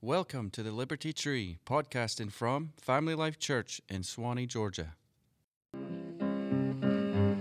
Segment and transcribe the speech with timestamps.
[0.00, 4.94] Welcome to the Liberty Tree, podcasting from Family Life Church in Suwanee, Georgia.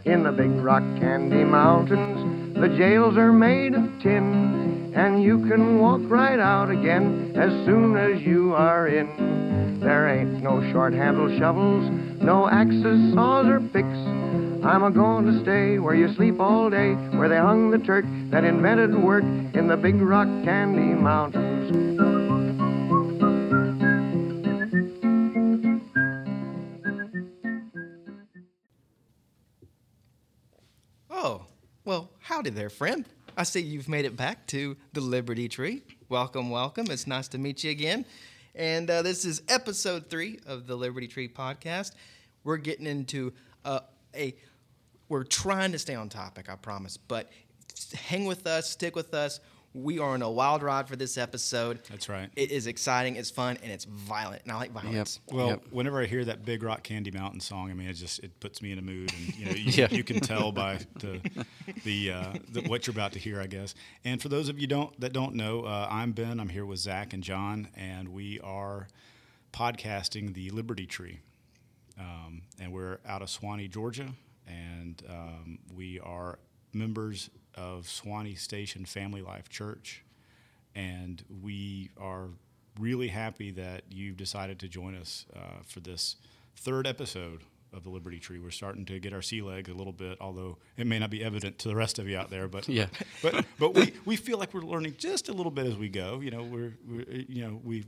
[0.06, 5.78] In the big rock candy mountains, the jails are made of tin, and you can
[5.78, 9.80] walk right out again as soon as you are in.
[9.80, 11.88] There ain't no short handled shovels,
[12.20, 14.66] no axes, saws, or picks.
[14.66, 18.06] I'm a going to stay where you sleep all day, where they hung the Turk
[18.32, 22.17] that invented work in the big rock candy mountains.
[32.38, 33.04] Howdy there, friend.
[33.36, 35.82] I see you've made it back to the Liberty Tree.
[36.08, 36.86] Welcome, welcome.
[36.92, 38.06] It's nice to meet you again.
[38.54, 41.94] And uh, this is episode three of the Liberty Tree podcast.
[42.44, 43.34] We're getting into
[43.66, 43.80] uh,
[44.16, 44.36] a,
[45.10, 47.32] we're trying to stay on topic, I promise, but
[47.96, 49.40] hang with us, stick with us.
[49.74, 51.82] We are on a wild ride for this episode.
[51.90, 52.30] That's right.
[52.36, 54.42] It is exciting, it's fun, and it's violent.
[54.44, 55.20] And I like violence.
[55.32, 55.64] Well, Yep.
[55.70, 58.62] whenever I hear that Big Rock Candy Mountain song, I mean, it just it puts
[58.62, 59.88] me in a mood, and you know, you, Yeah.
[59.92, 61.22] you can tell by the
[61.84, 63.76] the, uh, the what you're about to hear, I guess.
[64.04, 66.40] And for those of you don't that don't know, uh, I'm Ben.
[66.40, 68.88] I'm here with Zach and John, and we are
[69.54, 71.20] podcasting the Liberty Tree,
[72.00, 74.08] um, and we're out of Suwanee, Georgia,
[74.48, 76.40] and um, we are
[76.78, 80.04] members of Suwanee Station Family Life Church,
[80.76, 82.28] and we are
[82.80, 86.16] really happy that you've decided to join us uh, for this
[86.56, 87.42] third episode
[87.74, 88.40] of the Liberty Tree.
[88.40, 91.24] We're starting to get our sea legs a little bit, although it may not be
[91.24, 92.48] evident to the rest of you out there.
[92.48, 92.88] But Yeah.
[93.22, 96.20] but but we, we feel like we're learning just a little bit as we go.
[96.22, 97.84] You know, we're, we're you know we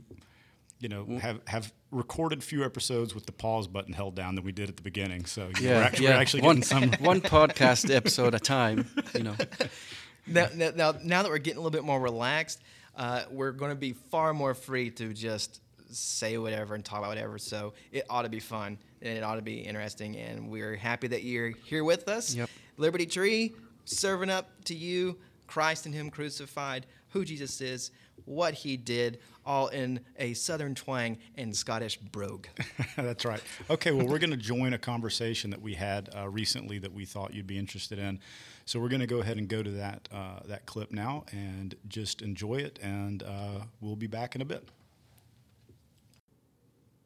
[0.80, 4.52] you know have have recorded few episodes with the pause button held down than we
[4.52, 5.26] did at the beginning.
[5.26, 6.14] So you know, we're actually, yeah.
[6.14, 6.92] we're actually one, some.
[7.00, 8.88] one podcast episode at a time.
[9.14, 9.36] You know,
[10.26, 12.62] now, now, now, now that we're getting a little bit more relaxed,
[12.96, 17.08] uh, we're going to be far more free to just say whatever and talk about
[17.08, 17.38] whatever.
[17.38, 20.16] So it ought to be fun and it ought to be interesting.
[20.16, 22.34] And we're happy that you're here with us.
[22.34, 22.48] Yep.
[22.76, 23.54] Liberty Tree,
[23.84, 27.90] serving up to you Christ and Him crucified, who Jesus is,
[28.24, 32.46] what He did, all in a Southern twang and Scottish brogue.
[32.96, 33.42] That's right.
[33.68, 37.04] Okay, well, we're going to join a conversation that we had uh, recently that we
[37.04, 38.20] thought you'd be interested in.
[38.64, 41.74] So we're going to go ahead and go to that uh, that clip now and
[41.88, 44.68] just enjoy it, and uh, we'll be back in a bit.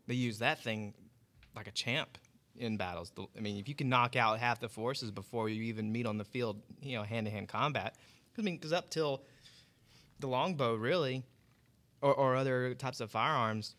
[0.07, 0.93] they use that thing
[1.57, 2.19] like a champ
[2.57, 3.13] in battles.
[3.37, 6.19] I mean, if you can knock out half the forces before you even meet on
[6.19, 7.97] the field, you know, hand to hand combat.
[8.39, 9.23] I mean, because up till
[10.21, 11.23] the longbow, really,
[12.01, 13.77] or, or other types of firearms,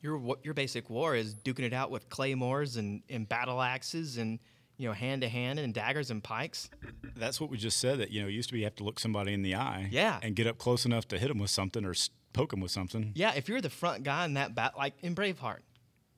[0.00, 4.38] your your basic war is duking it out with claymores and, and battle axes and
[4.78, 6.68] you know hand to hand and daggers and pikes.
[7.16, 7.98] That's what we just said.
[7.98, 9.88] That you know, it used to be you have to look somebody in the eye,
[9.90, 10.18] Yeah.
[10.22, 11.94] and get up close enough to hit them with something or
[12.32, 13.12] poke them with something.
[13.14, 15.60] Yeah, if you're the front guy in that bat, like in Braveheart,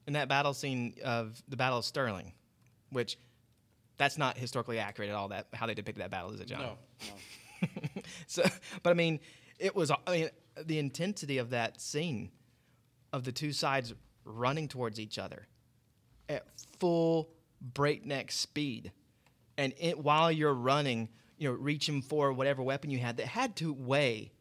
[0.06, 2.33] in that battle scene of the Battle of Stirling,
[2.91, 3.19] which
[3.99, 5.29] that's not historically accurate at all.
[5.29, 6.77] That how they depicted that battle is it, John?
[8.26, 8.42] so,
[8.82, 9.20] but I mean,
[9.59, 9.91] it was.
[9.91, 10.28] I mean,
[10.64, 12.31] the intensity of that scene,
[13.12, 13.94] of the two sides
[14.25, 15.47] running towards each other,
[16.28, 16.44] at
[16.78, 18.92] full breakneck speed,
[19.56, 23.56] and it, while you're running, you know, reaching for whatever weapon you had that had
[23.56, 24.32] to weigh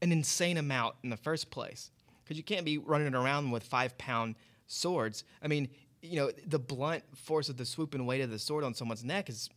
[0.00, 1.90] an insane amount in the first place
[2.24, 5.24] because you can't be running around with five pound swords.
[5.42, 5.68] I mean,
[6.02, 9.28] you know, the blunt force of the swooping weight of the sword on someone's neck
[9.28, 9.48] is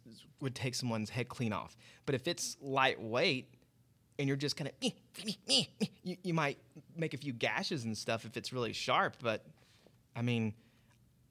[0.41, 1.78] would take someone's head clean off.
[2.06, 3.47] But if it's lightweight
[4.19, 4.91] and you're just kind of,
[6.03, 6.57] you, you might
[6.96, 9.18] make a few gashes and stuff if it's really sharp.
[9.22, 9.46] But
[10.16, 10.53] I mean,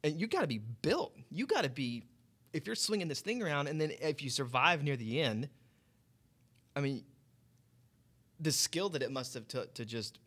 [0.03, 1.15] and you got to be built.
[1.31, 2.05] You got to be,
[2.53, 5.49] if you're swinging this thing around, and then if you survive near the end,
[6.75, 7.05] I mean,
[8.39, 10.19] the skill that it must have took to just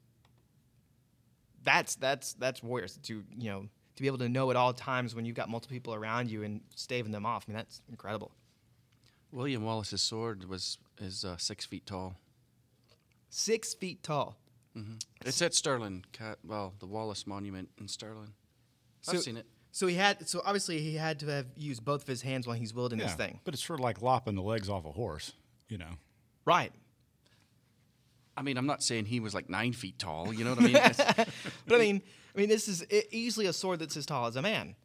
[1.63, 3.65] that's that's that's warriors to you know
[3.95, 6.43] to be able to know at all times when you've got multiple people around you
[6.43, 7.45] and staving them off.
[7.47, 8.31] I mean, that's incredible.
[9.33, 12.15] William Wallace's sword was is uh, six feet tall.
[13.29, 14.37] Six feet tall.
[15.25, 18.33] It's at Stirling, Ca- well, the Wallace Monument in Stirling.
[19.07, 19.45] I've So- seen it.
[19.71, 22.55] So he had so obviously he had to have used both of his hands while
[22.55, 23.39] he's wielding this thing.
[23.43, 25.31] But it's sort of like lopping the legs off a horse,
[25.67, 25.95] you know.
[26.45, 26.71] Right.
[28.37, 30.31] I mean, I'm not saying he was like nine feet tall.
[30.31, 30.75] You know what I mean?
[31.67, 32.03] But I mean,
[32.35, 34.75] I mean, this is easily a sword that's as tall as a man,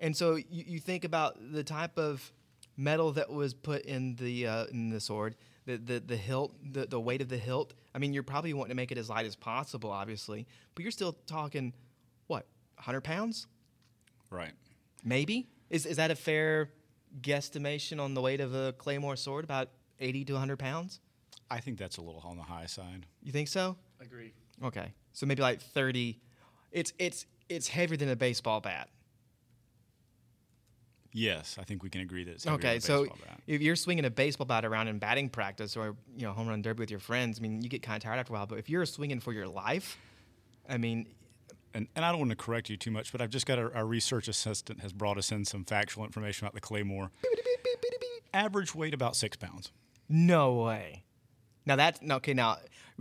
[0.00, 2.30] and so you, you think about the type of
[2.76, 6.86] metal that was put in the uh, in the sword, the the, the hilt, the,
[6.86, 7.74] the weight of the hilt.
[7.94, 10.92] I mean, you're probably wanting to make it as light as possible, obviously, but you're
[10.92, 11.72] still talking
[12.26, 12.46] what,
[12.76, 13.46] 100 pounds,
[14.30, 14.52] Right.
[15.04, 15.48] maybe?
[15.70, 16.70] Is is that a fair
[17.20, 19.44] guesstimation on the weight of a claymore sword?
[19.44, 19.70] About
[20.00, 21.00] 80 to 100 pounds?
[21.50, 23.06] I think that's a little on the high side.
[23.22, 23.76] You think so?
[24.00, 24.32] Agree.
[24.64, 26.18] Okay, so maybe like thirty.
[26.72, 28.88] It's it's it's heavier than a baseball bat.
[31.18, 33.40] Yes, I think we can agree that it's Okay, so bat.
[33.46, 36.60] if you're swinging a baseball bat around in batting practice or you know home run
[36.60, 38.46] derby with your friends, I mean you get kind of tired after a while.
[38.46, 39.96] But if you're swinging for your life,
[40.68, 41.06] I mean,
[41.72, 43.74] and, and I don't want to correct you too much, but I've just got our,
[43.74, 47.10] our research assistant has brought us in some factual information about the claymore.
[48.34, 49.72] Average weight about six pounds.
[50.10, 51.02] no way.
[51.64, 52.34] Now that's okay.
[52.34, 52.58] Now,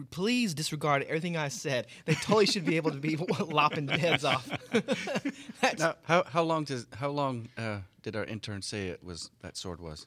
[0.09, 1.85] please disregard everything I said.
[2.05, 4.49] They totally should be able to be lopping heads off.
[5.77, 9.57] Now, how how long does how long uh, did our intern say it was that
[9.57, 10.05] sword was?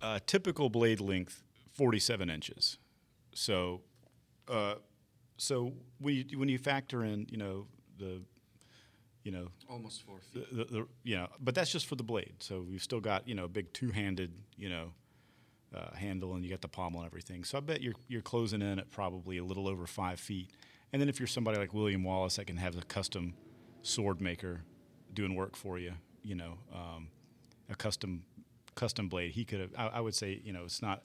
[0.00, 1.42] Uh, typical blade length,
[1.74, 2.78] forty-seven inches.
[3.34, 3.82] So,
[4.48, 4.76] uh,
[5.36, 7.66] so when you, when you factor in, you know
[7.98, 8.22] the,
[9.24, 12.36] you know Almost four the, the, the you know, but that's just for the blade.
[12.38, 14.92] So you've still got you know a big two-handed you know
[15.76, 17.44] uh, handle, and you got the pommel and everything.
[17.44, 20.48] So I bet you're you're closing in at probably a little over five feet.
[20.94, 23.34] And then if you're somebody like William Wallace that can have a custom
[23.82, 24.62] sword maker
[25.12, 25.92] doing work for you,
[26.28, 27.08] you know, um,
[27.70, 28.22] a custom
[28.74, 29.70] custom blade, he could have.
[29.76, 31.02] I, I would say you know it's not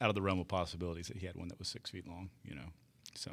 [0.00, 2.28] out of the realm of possibilities that he had one that was six feet long.
[2.44, 2.68] You know,
[3.14, 3.30] so.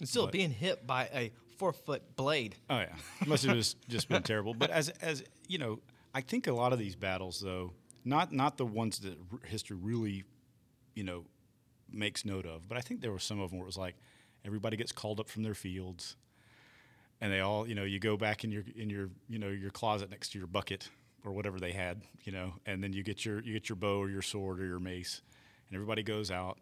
[0.00, 2.56] and still but- being hit by a four foot blade.
[2.68, 2.94] Oh yeah,
[3.26, 4.52] must have just just been terrible.
[4.52, 5.78] But as as you know,
[6.12, 7.72] I think a lot of these battles, though,
[8.04, 10.24] not not the ones that r- history really,
[10.94, 11.24] you know,
[11.88, 13.94] makes note of, but I think there were some of them where it was like
[14.44, 16.16] everybody gets called up from their fields,
[17.22, 19.70] and they all, you know, you go back in your in your you know your
[19.70, 20.90] closet next to your bucket
[21.24, 23.98] or whatever they had, you know, and then you get your you get your bow
[23.98, 25.22] or your sword or your mace,
[25.68, 26.58] and everybody goes out.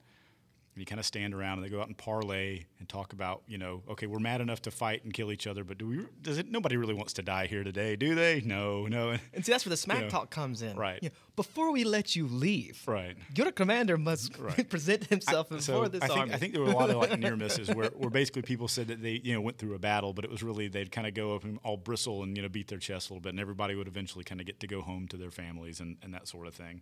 [0.73, 3.43] And you kind of stand around and they go out and parlay and talk about,
[3.49, 6.07] you know, okay, we're mad enough to fight and kill each other, but do we?
[6.23, 6.49] Does it?
[6.49, 8.41] Nobody really wants to die here today, do they?
[8.45, 9.17] No, no.
[9.35, 10.09] And see, that's where the smack Yeah.
[10.11, 10.77] talk comes in.
[10.77, 11.01] Right.
[11.03, 13.17] Yeah, Before we let you leave, Right.
[13.35, 14.69] your commander must Right.
[14.71, 16.35] present himself before So this I think, army.
[16.35, 18.87] I think there were a lot of like near misses where, where basically people said
[18.89, 21.15] that they you know went through a battle, but it was really they'd kind of
[21.15, 23.41] go up and all bristle and you know beat their chest a little bit, and
[23.41, 26.29] everybody would eventually kind of get to go home to their families and, and that
[26.29, 26.81] sort of thing.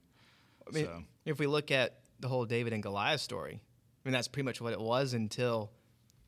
[0.69, 3.68] I mean, so if we look at the whole David and Goliath story, I
[4.09, 5.71] mean that's pretty much what it was until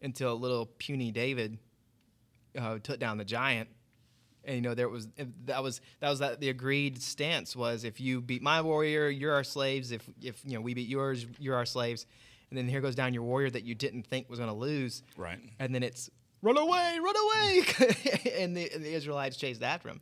[0.03, 1.59] until little puny David
[2.59, 3.69] uh, took down the giant.
[4.45, 5.09] And you know there was
[5.47, 9.35] that was that was that the agreed stance was if you beat my warrior, you're
[9.35, 9.93] our slaves.
[9.93, 12.07] If if you know we beat yours, you're our slaves.
[12.51, 15.03] And then here goes down your warrior that you didn't think was going to lose.
[15.17, 15.39] Right.
[15.59, 16.11] And then it's
[16.43, 17.65] run away, run away,
[18.39, 20.01] and, the, and the Israelites chased after him.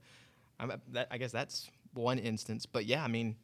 [0.59, 2.65] I'm, that, I guess that's one instance.
[2.65, 3.37] But yeah, I mean,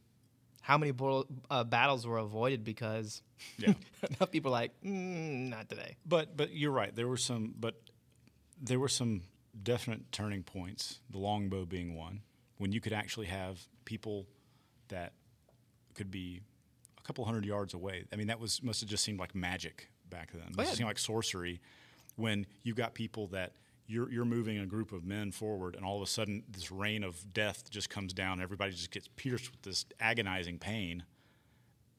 [0.64, 3.20] how many bull, uh, battles were avoided because
[3.58, 3.74] Yeah.
[4.08, 5.96] enough people like, mm, not today.
[6.06, 6.94] But but you're right.
[6.94, 7.74] There were some, but
[8.58, 9.24] there were some
[9.62, 11.00] definite turning points.
[11.10, 12.22] The longbow being one,
[12.56, 14.26] when you could actually have people
[14.88, 15.12] that
[15.94, 16.40] could be
[16.98, 18.04] a couple hundred yards away.
[18.10, 20.48] I mean, that was must have just seemed like magic back then.
[20.48, 21.60] It must have seemed like sorcery
[22.16, 23.52] when you got people that.
[23.86, 27.04] You're, you're moving a group of men forward, and all of a sudden, this rain
[27.04, 28.40] of death just comes down.
[28.40, 31.04] Everybody just gets pierced with this agonizing pain.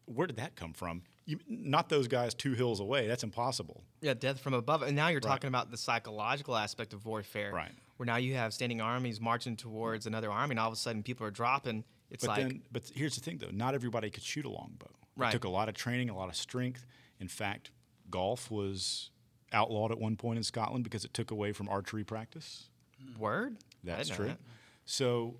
[0.05, 1.03] Where did that come from?
[1.25, 3.07] You, not those guys two hills away.
[3.07, 3.83] That's impossible.
[4.01, 4.83] Yeah, death from above.
[4.83, 7.51] And now you're talking about the psychological aspect of warfare.
[7.51, 7.71] Right.
[7.97, 11.01] Where now you have standing armies marching towards another army, and all of a sudden
[11.01, 11.83] people are dropping.
[12.11, 14.91] It's But like, then, but here's the thing, though: not everybody could shoot a longbow.
[15.15, 15.29] Right.
[15.29, 16.85] It took a lot of training, a lot of strength.
[17.19, 17.71] In fact,
[18.09, 19.09] golf was
[19.55, 22.69] outlawed at one point in Scotland because it took away from archery practice.
[23.17, 23.57] word?
[23.83, 24.27] That's true.
[24.27, 24.37] that.
[24.85, 25.35] So,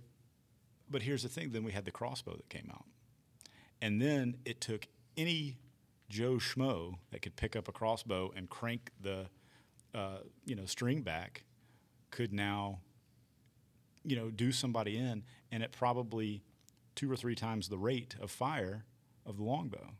[0.90, 2.86] but here's the thing: then we had the crossbow that came out,
[3.82, 4.88] and then it took
[5.18, 5.58] any
[6.10, 9.28] Joe Schmo that could pick up a crossbow and crank the,
[9.94, 11.44] uh, you know, string back,
[12.12, 12.80] could now,
[14.04, 16.44] you know, do somebody in, and at probably
[16.96, 18.86] two or three times the rate of fire
[19.26, 19.92] of the longbow,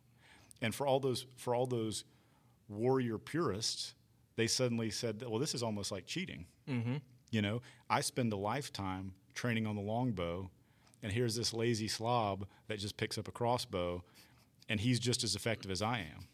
[0.62, 2.06] and for all those for all those
[2.68, 3.94] warrior purists,
[4.36, 6.46] they suddenly said, well, this is almost like cheating.
[6.70, 6.98] Mm-hmm.
[7.32, 10.50] You know, I spend a lifetime training on the longbow,
[11.04, 14.04] and here's this lazy slob that just picks up a crossbow,
[14.70, 16.28] and he's just as effective as I am.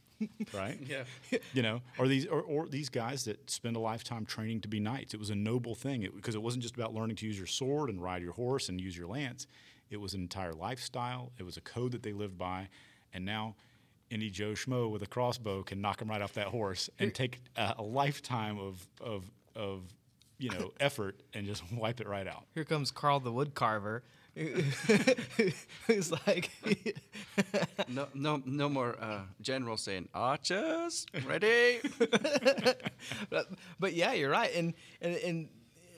[0.53, 0.77] right?
[0.85, 1.03] Yeah.
[1.53, 4.79] You know, or these or, or these guys that spend a lifetime training to be
[4.79, 5.13] knights.
[5.13, 7.89] It was a noble thing because it, wasn't just about learning to use your sword
[7.89, 9.47] and ride your horse and use your lance.
[9.89, 11.31] It was an entire lifestyle.
[11.37, 12.69] It was a code that they lived by,
[13.13, 13.55] and now
[14.11, 17.41] any Joe Schmo with a crossbow can knock him right off that horse and take
[17.55, 19.23] a, a lifetime of of
[19.55, 19.83] of
[20.37, 22.43] you know effort and just wipe it right out.
[22.53, 24.01] Here comes Carl the woodcarver.
[25.87, 26.49] Who's like,
[27.89, 31.79] No, no, no more uh, generals saying archers ready.
[33.29, 34.49] but, but yeah, you're right.
[34.55, 35.49] And and, and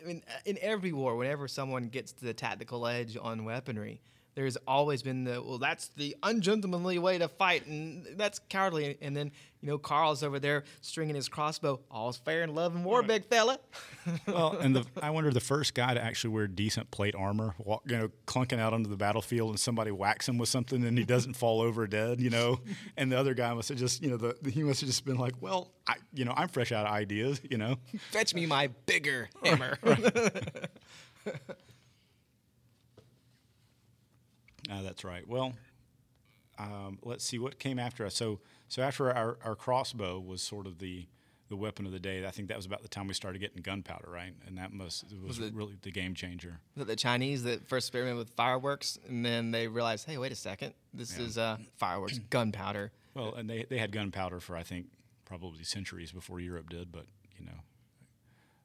[0.03, 4.01] I mean, in every war, whenever someone gets to the tactical edge on weaponry,
[4.36, 8.98] there's always been the well, that's the ungentlemanly way to fight, and that's cowardly.
[9.02, 11.80] And then you know Carl's over there stringing his crossbow.
[11.92, 13.08] All's fair in love and war, right.
[13.08, 13.60] big fella.
[14.28, 17.84] well, and the, I wonder the first guy to actually wear decent plate armor, walk,
[17.86, 21.04] you know, clunking out onto the battlefield, and somebody whacks him with something, and he
[21.04, 22.60] doesn't fall over dead, you know.
[22.98, 25.18] And the other guy must have just, you know, the, he must have just been
[25.18, 27.78] like, well, I, you know, I'm fresh out of ideas, you know.
[28.12, 29.78] Fetch me my bigger hammer.
[34.72, 35.27] Uh, that's right.
[35.27, 35.53] Well,
[36.58, 38.15] um, let's see what came after us.
[38.15, 41.08] So, so after our, our crossbow was sort of the
[41.50, 42.25] the weapon of the day.
[42.25, 44.34] I think that was about the time we started getting gunpowder, right?
[44.48, 46.60] And that must was, was it, really the game changer.
[46.75, 50.36] Was the Chinese that first experimented with fireworks, and then they realized, hey, wait a
[50.36, 51.25] second, this yeah.
[51.25, 52.91] is uh, fireworks, gunpowder.
[53.13, 54.88] Well, and they they had gunpowder for I think
[55.25, 57.05] probably centuries before Europe did, but
[57.38, 57.60] you know.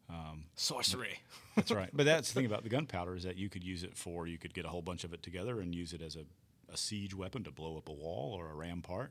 [0.08, 1.20] Um, Sorcery.
[1.56, 1.90] That's right.
[1.92, 4.38] But that's the thing about the gunpowder is that you could use it for you
[4.38, 6.24] could get a whole bunch of it together and use it as a,
[6.72, 9.10] a siege weapon to blow up a wall or a rampart,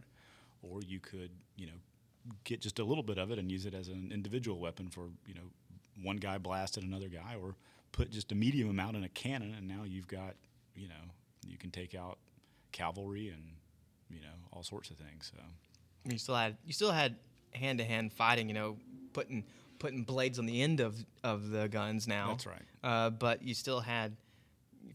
[0.61, 1.73] or you could you know
[2.45, 5.09] get just a little bit of it and use it as an individual weapon for
[5.25, 5.41] you know
[6.01, 7.55] one guy blasted another guy, or
[7.91, 10.35] put just a medium amount in a cannon, and now you've got
[10.73, 11.11] you know
[11.45, 12.17] you can take out
[12.71, 13.43] cavalry and
[14.09, 15.31] you know all sorts of things.
[15.35, 15.41] So
[16.09, 17.15] you still had you still had
[17.51, 18.47] hand to hand fighting.
[18.47, 18.77] You know,
[19.13, 19.43] putting
[19.79, 22.29] putting blades on the end of, of the guns now.
[22.29, 22.61] That's right.
[22.83, 24.15] Uh, but you still had,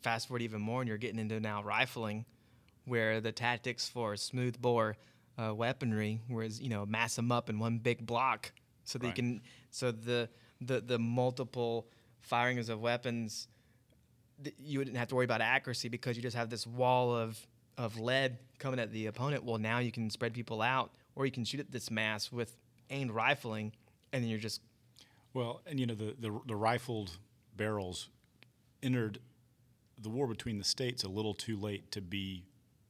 [0.00, 2.24] fast forward even more, and you're getting into now rifling,
[2.84, 4.96] where the tactics for smooth bore
[5.38, 8.52] uh, weaponry was, you know, mass them up in one big block
[8.84, 9.16] so that right.
[9.16, 10.28] you can, so the,
[10.60, 11.86] the, the multiple
[12.20, 13.48] firings of weapons,
[14.58, 17.38] you wouldn't have to worry about accuracy because you just have this wall of,
[17.78, 19.44] of lead coming at the opponent.
[19.44, 22.56] Well, now you can spread people out, or you can shoot at this mass with
[22.90, 23.72] aimed rifling,
[24.12, 24.60] and then you're just
[25.34, 27.18] well, and you know the, the, the rifled
[27.56, 28.08] barrels
[28.82, 29.18] entered
[30.00, 32.44] the war between the states a little too late to be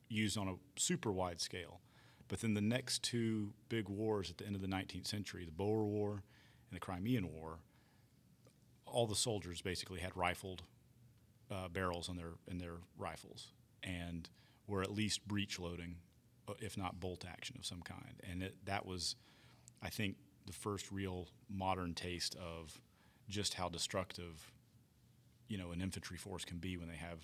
[0.08, 1.80] used on a super wide scale.
[2.28, 5.52] But then the next two big wars at the end of the 19th century, the
[5.52, 7.58] Boer War and the Crimean War,
[8.86, 10.62] all the soldiers basically had rifled
[11.50, 14.30] uh, barrels in their in their rifles and
[14.66, 15.96] were at least breech loading,
[16.48, 18.20] uh, if not bolt action of some kind.
[18.28, 19.16] And it, that was,
[19.82, 22.80] I think, the first real modern taste of
[23.28, 24.52] just how destructive
[25.48, 27.20] you know an infantry force can be when they have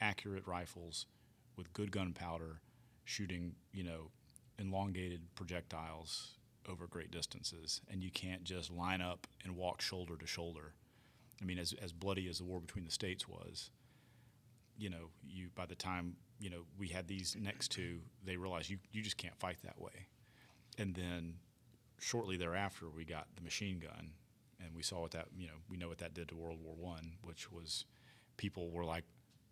[0.00, 1.06] accurate rifles
[1.56, 2.60] with good gunpowder
[3.04, 4.10] shooting you know
[4.58, 6.36] elongated projectiles
[6.68, 7.80] over great distances.
[7.90, 10.72] And you can't just line up and walk shoulder to shoulder.
[11.40, 13.70] I mean as, as bloody as the war between the states was
[14.78, 18.68] you know you by the time you know we had these next two they realized
[18.68, 20.08] you, you just can't fight that way.
[20.78, 21.34] And then
[22.00, 24.10] shortly thereafter, we got the machine gun,
[24.60, 26.74] and we saw what that you know we know what that did to World War
[26.76, 27.84] One, which was
[28.36, 29.04] people were like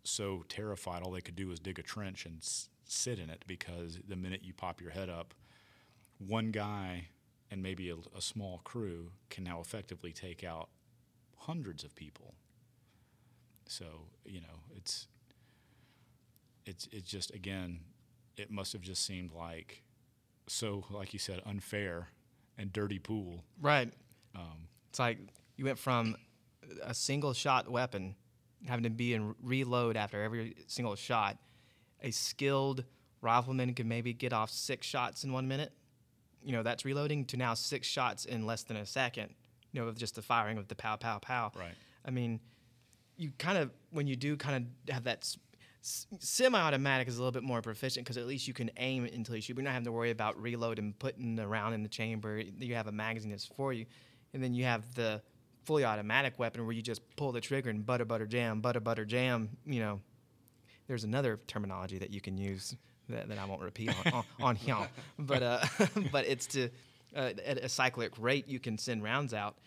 [0.03, 3.43] so terrified all they could do was dig a trench and s- sit in it
[3.47, 5.33] because the minute you pop your head up,
[6.19, 7.07] one guy
[7.51, 10.69] and maybe a, a small crew can now effectively take out
[11.37, 12.35] hundreds of people.
[13.67, 13.85] So
[14.25, 15.07] you know it's
[16.65, 17.79] it's it's just again
[18.37, 19.83] it must have just seemed like
[20.47, 22.09] so like you said unfair
[22.57, 23.43] and dirty pool.
[23.61, 23.91] Right.
[24.35, 25.17] Um, it's like
[25.57, 26.15] you went from
[26.83, 28.15] a single shot weapon
[28.67, 31.37] having to be in reload after every single shot.
[32.01, 32.83] A skilled
[33.21, 35.71] rifleman could maybe get off six shots in one minute.
[36.43, 39.33] You know, that's reloading to now six shots in less than a second.
[39.71, 41.51] You know, with just the firing of the pow, pow, pow.
[41.57, 41.73] Right.
[42.05, 42.39] I mean,
[43.17, 45.35] you kind of when you do kind of have that
[45.85, 49.41] semi-automatic is a little bit more proficient because at least you can aim until you
[49.41, 49.55] shoot.
[49.55, 52.39] You're not having to worry about reload and putting the round in the chamber.
[52.39, 53.85] You have a magazine that's for you,
[54.33, 55.21] and then you have the
[55.65, 59.05] fully automatic weapon where you just pull the trigger and butter butter jam, butter butter
[59.05, 59.49] jam.
[59.65, 60.01] You know,
[60.87, 62.75] there's another terminology that you can use
[63.09, 64.57] that, that I won't repeat on, on,
[65.19, 65.65] but uh,
[66.11, 66.69] but it's to
[67.15, 69.57] uh, at a cyclic rate you can send rounds out.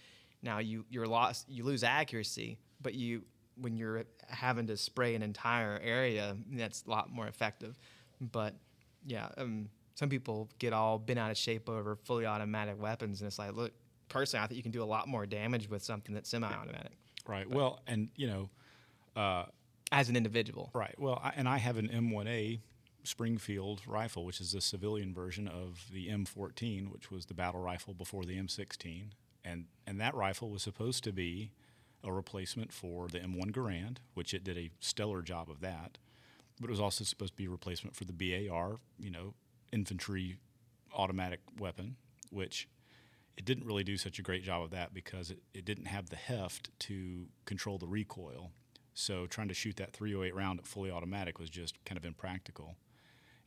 [0.42, 3.22] Now you you're lost, you lose accuracy, but you
[3.60, 7.76] when you're having to spray an entire area, that's a lot more effective.
[8.20, 8.54] But
[9.06, 13.26] yeah, um, some people get all bent out of shape over fully automatic weapons, and
[13.26, 13.72] it's like, look,
[14.08, 16.92] personally, I think you can do a lot more damage with something that's semi-automatic.
[17.26, 17.48] Right.
[17.48, 18.50] But well, and you know,
[19.16, 19.44] uh,
[19.92, 20.70] as an individual.
[20.74, 20.94] Right.
[20.98, 22.60] Well, I, and I have an M1A
[23.04, 27.94] Springfield rifle, which is the civilian version of the M14, which was the battle rifle
[27.94, 29.10] before the M16,
[29.44, 31.52] and and that rifle was supposed to be
[32.04, 35.98] a replacement for the M1 Garand, which it did a stellar job of that.
[36.60, 39.34] But it was also supposed to be a replacement for the BAR, you know,
[39.72, 40.38] infantry
[40.94, 41.96] automatic weapon,
[42.30, 42.68] which
[43.36, 46.10] it didn't really do such a great job of that because it, it didn't have
[46.10, 48.50] the heft to control the recoil.
[48.94, 52.74] So trying to shoot that 308 round at fully automatic was just kind of impractical.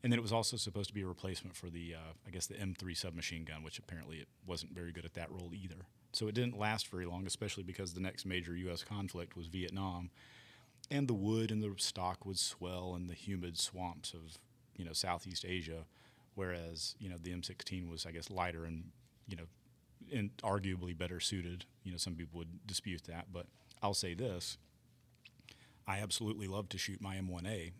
[0.03, 2.47] And then it was also supposed to be a replacement for the, uh, I guess,
[2.47, 5.87] the M3 submachine gun, which apparently it wasn't very good at that role either.
[6.13, 8.83] So it didn't last very long, especially because the next major U.S.
[8.83, 10.09] conflict was Vietnam,
[10.89, 14.37] and the wood and the stock would swell in the humid swamps of,
[14.75, 15.85] you know, Southeast Asia,
[16.35, 18.91] whereas you know the M16 was, I guess, lighter and,
[19.27, 19.45] you know,
[20.13, 21.65] and arguably better suited.
[21.83, 23.45] You know, some people would dispute that, but
[23.81, 24.57] I'll say this:
[25.87, 27.71] I absolutely love to shoot my M1A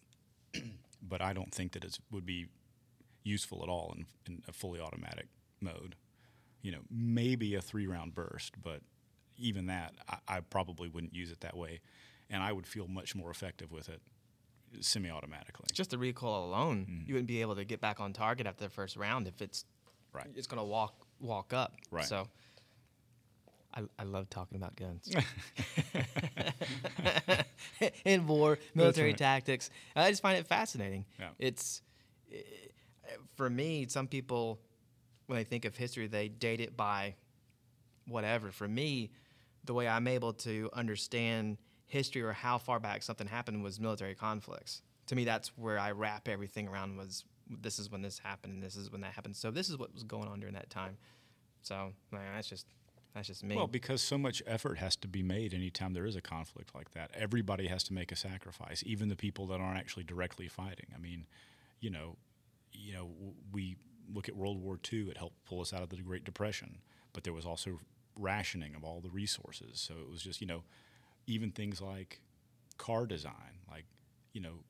[1.02, 2.48] but I don't think that it would be
[3.24, 5.28] useful at all in, in a fully automatic
[5.60, 5.96] mode.
[6.62, 8.82] You know, maybe a three round burst, but
[9.38, 11.80] even that, I, I, probably wouldn't use it that way.
[12.30, 14.02] And I would feel much more effective with it
[14.80, 15.66] semi automatically.
[15.74, 17.08] Just the recoil alone, mm.
[17.08, 19.66] you wouldn't be able to get back on target after the first round if it's
[20.14, 20.28] right.
[20.36, 21.74] It's going to walk walk up.
[21.90, 22.06] Right.
[22.06, 22.28] So
[23.74, 25.12] I, I love talking about guns.
[28.06, 29.18] in war, military right.
[29.18, 29.70] tactics.
[29.96, 31.06] I just find it fascinating.
[31.20, 31.30] Yeah.
[31.40, 31.82] It's
[33.36, 33.88] for me.
[33.88, 34.60] Some people,
[35.32, 37.16] when they think of history, they date it by
[38.06, 38.52] whatever.
[38.52, 39.12] For me,
[39.64, 41.58] the way I'm able to understand
[41.88, 44.82] history or how far back something happened was military conflicts.
[45.08, 46.98] To me, that's where I wrap everything around.
[46.98, 49.38] Was this is when this happened and this is when that happened.
[49.38, 50.98] So this is what was going on during that time.
[51.62, 52.68] So man, that's just
[53.16, 53.56] that's just me.
[53.56, 56.92] Well, because so much effort has to be made anytime there is a conflict like
[56.92, 57.10] that.
[57.14, 60.88] Everybody has to make a sacrifice, even the people that aren't actually directly fighting.
[60.94, 61.26] I mean,
[61.80, 62.18] you know,
[62.74, 63.12] you know,
[63.54, 63.78] we
[64.14, 65.10] look at World War II.
[65.10, 66.80] It helped pull us out of the Great Depression,
[67.14, 67.80] but there was also
[68.16, 69.80] rationing of all the resources.
[69.80, 70.64] So it was just, you know,
[71.28, 72.20] even things like
[72.78, 73.86] car design, like,
[74.34, 74.64] you know,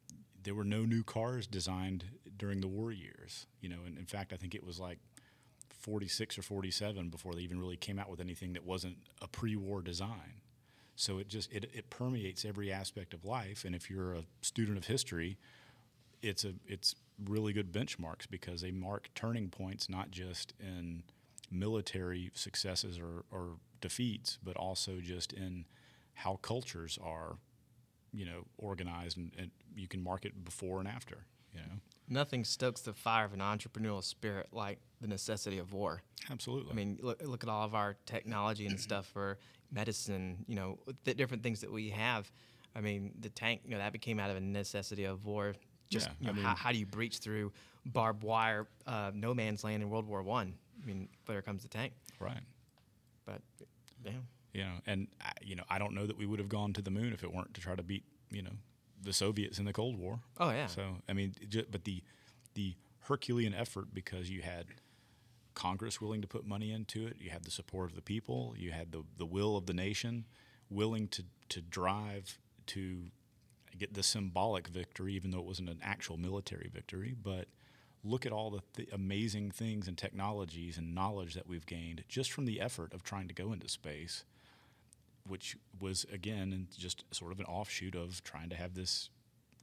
[0.43, 2.05] there were no new cars designed
[2.38, 3.45] during the war years.
[3.62, 5.00] You know, and in fact, I think it was like
[5.69, 9.81] 46 or 47 before they even really came out with anything that wasn't a pre-war
[9.81, 10.41] design.
[10.95, 13.65] So it just it, it permeates every aspect of life.
[13.65, 15.38] And if you're a student of history,
[16.21, 16.95] it's a it's
[17.25, 21.04] really good benchmarks because they mark turning points not just in
[21.50, 25.66] military successes or, or defeats, but also just in
[26.14, 27.38] how cultures are,
[28.14, 31.79] you know, organized and, and you can mark it before and after, you know
[32.12, 36.03] nothing stokes the fire of an entrepreneurial spirit like the necessity of war.
[36.29, 36.72] Absolutely.
[36.72, 39.40] I mean, look, look at all of our technology and stuff for
[39.72, 42.29] medicine, you know, the different things that we have.
[42.75, 45.55] I mean, the tank, you know, that became out of a necessity of war.
[45.92, 47.51] Just yeah, you know, I mean, how, how, do you breach through
[47.86, 50.54] barbed wire, uh, no man's land in World War One?
[50.80, 50.84] I.
[50.84, 51.94] I mean, there comes the tank.
[52.20, 52.42] Right.
[53.25, 53.42] But,
[54.04, 54.14] damn.
[54.14, 54.20] yeah.
[54.54, 55.08] You know, and
[55.42, 57.34] you know, I don't know that we would have gone to the moon if it
[57.34, 58.51] weren't to try to beat, you know,
[59.01, 60.20] the Soviets in the Cold War.
[60.40, 60.68] Oh yeah.
[60.68, 61.36] So I mean,
[61.70, 62.04] but the
[62.54, 64.66] the Herculean effort because you had
[65.54, 68.72] Congress willing to put money into it, you had the support of the people, you
[68.72, 70.25] had the the will of the nation
[70.70, 73.06] willing to to drive to
[73.77, 77.48] get the symbolic victory, even though it wasn't an actual military victory, but
[78.03, 82.31] look at all the th- amazing things and technologies and knowledge that we've gained just
[82.31, 84.24] from the effort of trying to go into space
[85.27, 89.10] which was again just sort of an offshoot of trying to have this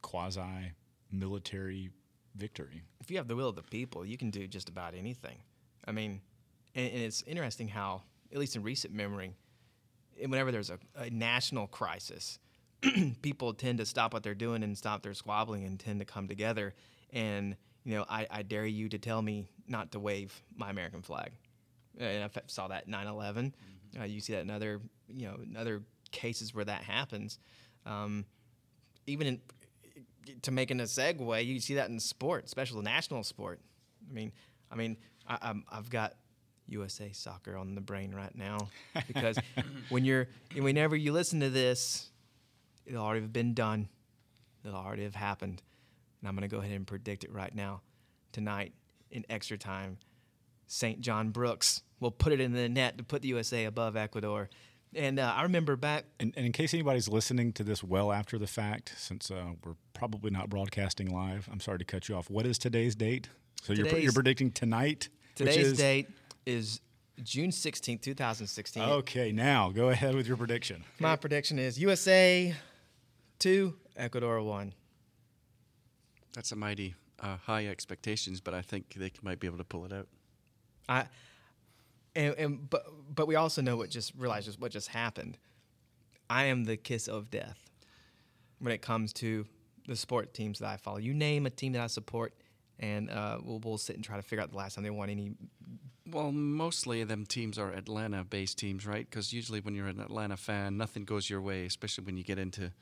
[0.03, 0.73] quasi
[1.11, 1.91] military
[2.35, 2.83] victory.
[3.01, 5.39] If you have the will of the people, you can do just about anything.
[5.85, 6.21] I mean,
[6.75, 9.35] and, and it's interesting how, at least in recent memory,
[10.21, 12.39] whenever there's a, a national crisis,
[13.23, 16.29] people tend to stop what they're doing and stop their squabbling and tend to come
[16.29, 16.75] together.
[17.13, 21.03] And you know, I, I dare you to tell me not to wave my American
[21.03, 21.33] flag.
[21.99, 23.55] And I saw that 9 11.
[23.99, 27.39] Uh, you see that in other, you know, in other cases where that happens.
[27.87, 28.27] Um,
[29.07, 29.41] even in,
[30.43, 33.61] to making a segue, you see that in sport, especially national sport.
[34.09, 34.33] I mean,
[34.71, 36.15] I mean, I, have got
[36.67, 38.69] USA soccer on the brain right now
[39.07, 39.39] because
[39.89, 42.11] when you're, whenever you listen to this,
[42.89, 43.89] it'll already have been done.
[44.65, 45.63] It'll already have happened.
[46.21, 47.83] And I'm going to go ahead and predict it right now.
[48.33, 48.73] Tonight,
[49.11, 49.99] in extra time,
[50.67, 51.01] St.
[51.01, 54.49] John Brooks will put it in the net to put the USA above Ecuador.
[54.95, 56.05] And uh, I remember back.
[56.19, 59.75] And, and, in case anybody's listening to this well after the fact, since uh, we're
[59.93, 62.31] probably not broadcasting live, I'm sorry to cut you off.
[62.31, 63.29] What is today's date?
[63.63, 65.09] So you're, you're predicting tonight?
[65.35, 66.09] Today's is, date
[66.47, 66.81] is
[67.23, 68.83] June 16th, 2016.
[68.83, 70.85] Okay, now go ahead with your prediction.
[71.01, 72.55] My prediction is USA
[73.39, 74.75] 2, Ecuador 1.
[76.35, 79.85] That's a mighty uh, high expectations, but I think they might be able to pull
[79.85, 80.09] it out.
[80.89, 81.07] I
[82.15, 85.39] and, and but but we also know what just realized what just happened.
[86.31, 87.71] I am the kiss of death
[88.59, 89.47] when it comes to
[89.87, 90.99] the sport teams that I follow.
[90.99, 92.35] You name a team that I support,
[92.79, 95.09] and uh, we'll, we'll sit and try to figure out the last time they won
[95.09, 95.33] any.
[96.11, 99.09] Well, mostly them teams are Atlanta-based teams, right?
[99.09, 102.39] Because usually when you're an Atlanta fan, nothing goes your way, especially when you get
[102.39, 102.73] into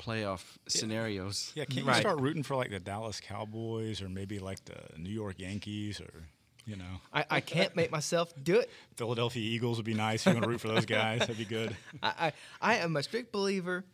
[0.00, 1.52] playoff scenarios.
[1.54, 1.96] Yeah, can't Right.
[1.96, 6.00] you start rooting for like the Dallas Cowboys or maybe like the New York Yankees
[6.00, 6.24] or
[6.66, 8.70] you know I, I can't make myself do it.
[8.96, 10.22] Philadelphia Eagles would be nice.
[10.26, 11.76] If you want to root for those guys, that'd be good.
[12.02, 13.84] I, I, I am a strict believer,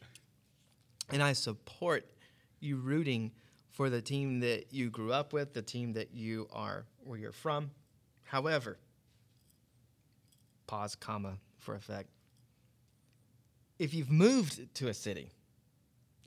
[1.10, 2.06] and I support
[2.60, 3.32] you rooting
[3.72, 7.32] for the team that you grew up with, the team that you are where you're
[7.32, 7.70] from.
[8.24, 8.78] However,
[10.66, 12.08] pause, comma for effect.
[13.78, 15.30] If you've moved to a city,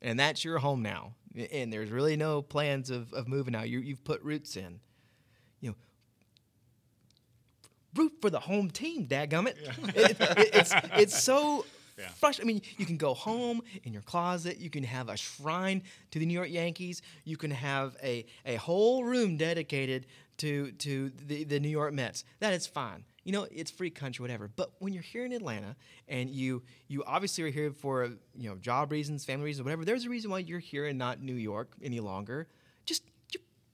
[0.02, 1.14] and that's your home now,
[1.52, 4.80] and there's really no plans of, of moving out, you, you've put roots in,
[5.62, 5.76] you know,
[7.96, 9.56] root for the home team, dadgummit.
[9.96, 11.66] It, it, it's, it's so
[11.98, 12.08] Yeah.
[12.20, 12.50] frustrating.
[12.50, 14.58] I mean, you can go home in your closet.
[14.60, 15.82] You can have a shrine
[16.12, 17.02] to the New York Yankees.
[17.26, 20.06] You can have a, a whole room dedicated
[20.38, 22.24] to, to the, the New York Mets.
[22.40, 23.04] That is fine.
[23.30, 24.50] You know, it's free country, whatever.
[24.56, 25.76] But when you're here in Atlanta
[26.08, 30.06] and you you obviously are here for you know job reasons, family reasons, whatever, there's
[30.06, 32.48] a reason why you're here and not New York any longer.
[32.88, 33.04] Just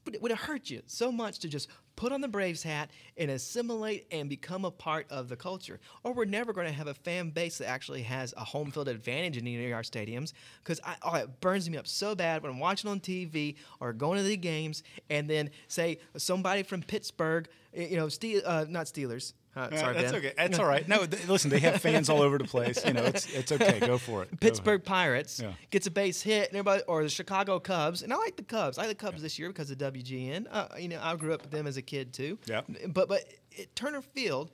[0.04, 2.92] would it, would it hurt you so much to just put on the Braves hat
[3.16, 5.80] and assimilate and become a part of the culture?
[6.04, 8.90] Or we're never going to have a fan base that actually has a home field
[8.90, 12.52] advantage in any of our stadiums because oh, it burns me up so bad when
[12.52, 17.48] I'm watching on TV or going to the games and then say somebody from Pittsburgh,
[17.74, 19.32] you know, Steel, uh, not Steelers.
[19.56, 20.16] Uh, sorry, that's Ben.
[20.20, 20.34] okay.
[20.36, 20.86] That's all right.
[20.88, 22.86] No, th- listen, they have fans all over the place.
[22.86, 23.80] You know, it's it's okay.
[23.80, 24.40] Go for it.
[24.40, 25.54] Pittsburgh Pirates Yeah.
[25.72, 28.78] gets a base hit, and everybody, or the Chicago Cubs, and I like the Cubs.
[28.78, 30.48] I like the Cubs this year because of WGN.
[30.52, 32.38] Uh, you know, I grew up with them as a kid too.
[32.48, 32.62] Yeah.
[32.88, 33.24] But but
[33.58, 34.52] at Turner Field,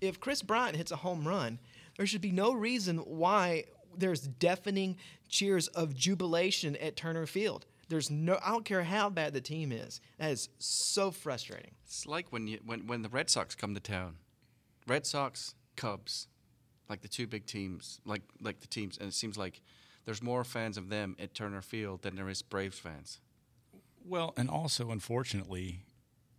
[0.00, 1.58] if Kris Bryant hits a home run,
[1.98, 3.64] there should be no reason why
[3.96, 4.96] there's deafening
[5.28, 7.66] cheers of jubilation at Turner Field.
[7.90, 8.38] There's no.
[8.42, 10.00] I don't care how bad the team is.
[10.18, 11.72] That is so frustrating.
[11.84, 14.16] It's like when you when, when the Red Sox come to town.
[14.88, 16.28] Red Sox, Cubs,
[16.88, 19.60] like the two big teams, like like the teams, and it seems like
[20.04, 23.20] there's more fans of them at Turner Field than there is Braves fans.
[24.04, 25.84] Well, and also, unfortunately,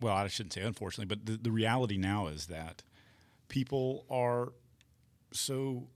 [0.00, 2.82] well, I shouldn't say unfortunately, but the, the reality now is that
[3.48, 4.52] people are
[5.32, 5.88] so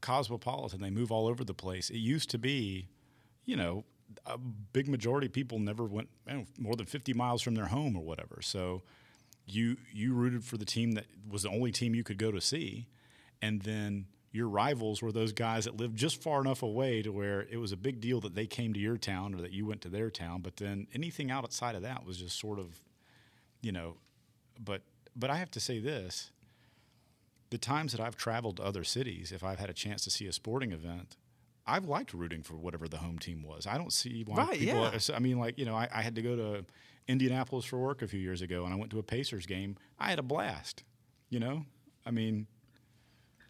[0.00, 0.80] cosmopolitan.
[0.80, 1.90] They move all over the place.
[1.90, 2.88] It used to be,
[3.44, 3.84] you know,
[4.26, 7.96] a big majority of people never went know, more than 50 miles from their home
[7.96, 8.40] or whatever.
[8.42, 8.82] So
[9.52, 12.40] you you rooted for the team that was the only team you could go to
[12.40, 12.88] see,
[13.42, 17.46] and then your rivals were those guys that lived just far enough away to where
[17.50, 19.80] it was a big deal that they came to your town or that you went
[19.80, 20.40] to their town.
[20.40, 22.80] But then anything outside of that was just sort of,
[23.60, 23.96] you know,
[24.58, 24.82] but
[25.16, 26.30] but I have to say this.
[27.50, 30.26] The times that I've traveled to other cities, if I've had a chance to see
[30.26, 31.16] a sporting event,
[31.70, 33.66] I've liked rooting for whatever the home team was.
[33.66, 34.82] I don't see why Right, people.
[34.92, 34.98] yeah.
[35.14, 36.64] I mean, like you know, I, I had to go to
[37.08, 39.76] Indianapolis for work a few years ago, and I went to a Pacers game.
[39.98, 40.84] I had a blast.
[41.28, 41.64] You know,
[42.04, 42.46] I mean,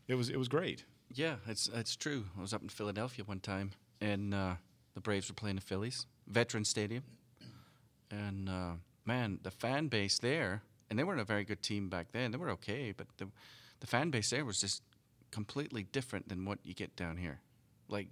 [0.08, 0.84] it was it was great.
[1.12, 2.26] Yeah, it's it's true.
[2.38, 4.54] I was up in Philadelphia one time, and uh,
[4.94, 7.02] the Braves were playing the Phillies, Veteran Stadium,
[8.10, 8.72] and uh,
[9.04, 12.30] man, the fan base there, and they weren't a very good team back then.
[12.30, 13.28] They were okay, but the
[13.80, 14.82] the fan base there was just
[15.30, 17.40] completely different than what you get down here.
[17.90, 18.08] Like,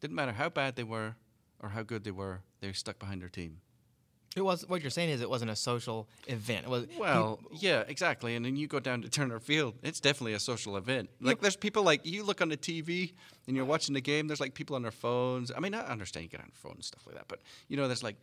[0.00, 1.16] didn't matter how bad they were
[1.62, 3.60] or how good they were, they stuck behind their team.
[4.36, 6.66] It was what you're saying is it wasn't a social event.
[6.66, 8.36] It was Well, yeah, exactly.
[8.36, 11.10] And then you go down to Turner Field, it's definitely a social event.
[11.20, 13.12] Like, there's people like you look on the TV
[13.48, 14.28] and you're watching the game.
[14.28, 15.50] There's like people on their phones.
[15.54, 17.76] I mean, I understand you get on your phone and stuff like that, but you
[17.76, 18.16] know, there's like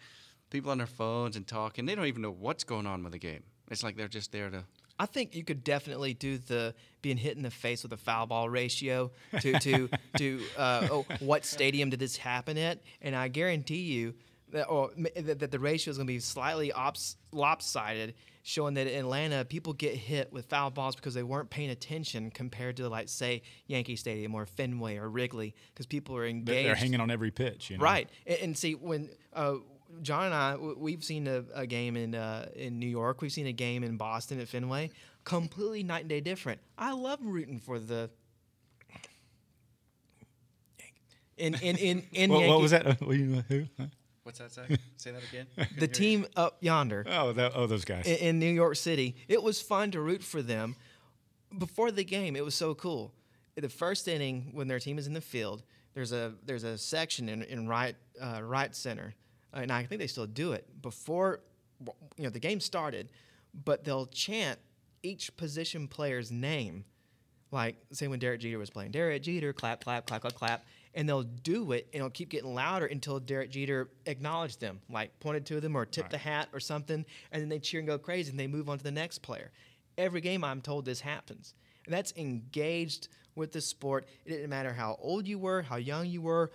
[0.49, 1.85] people on their phones and talking.
[1.85, 3.43] They don't even know what's going on with the game.
[3.69, 4.63] It's like they're just there to.
[4.99, 8.25] I think you could definitely do the being hit in the face with a foul
[8.25, 12.79] ball ratio to to to uh, oh, what stadium did this happen at?
[13.01, 14.15] And I guarantee you
[14.51, 18.87] that or that, that the ratio is going to be slightly ops, lopsided, showing that
[18.87, 22.89] in Atlanta people get hit with foul balls because they weren't paying attention compared to
[22.89, 26.67] like say Yankee Stadium or Fenway or Wrigley because people are engaged.
[26.67, 27.69] they're hanging on every pitch.
[27.69, 27.83] You know?
[27.83, 29.55] Right, and, and see when uh,
[30.01, 33.47] John and I, we've seen a, a game in uh, in New York, we've seen
[33.47, 34.91] a game in Boston at Fenway,
[35.23, 36.59] completely night and day different.
[36.77, 38.09] I love rooting for the.
[41.37, 42.99] In in in in What, what was that?
[43.05, 43.65] What you- who?
[43.79, 43.85] Huh?
[44.23, 44.63] What's that say?
[44.97, 45.47] say that again.
[45.79, 48.05] the team up yonder Oh, that, oh, those guys.
[48.05, 49.15] in, in New York City.
[49.29, 50.75] It was fun to root for them.
[51.57, 53.13] Before the game, it was so cool.
[53.55, 57.29] The first inning, when their team is in the field, there's a there's a section
[57.29, 59.15] in, in right uh, right center,
[59.61, 61.41] and I think they still do it before
[62.17, 63.09] you know the game started,
[63.65, 64.59] but they'll chant
[65.03, 66.85] each position player's name,
[67.51, 71.07] like say when Derek Jeter was playing, Derek Jeter, clap, clap, clap, clap, clap, and
[71.07, 75.45] they'll do it, and it'll keep getting louder until Derek Jeter acknowledged them, like pointed
[75.47, 78.31] to them or tipped the hat or something, and then they cheer and go crazy,
[78.31, 79.51] and they move on to the next player.
[79.97, 81.53] Every game, I'm told this happens,
[81.85, 84.07] and that's engaged with the sport.
[84.25, 86.51] It didn't matter how old you were, how young you were,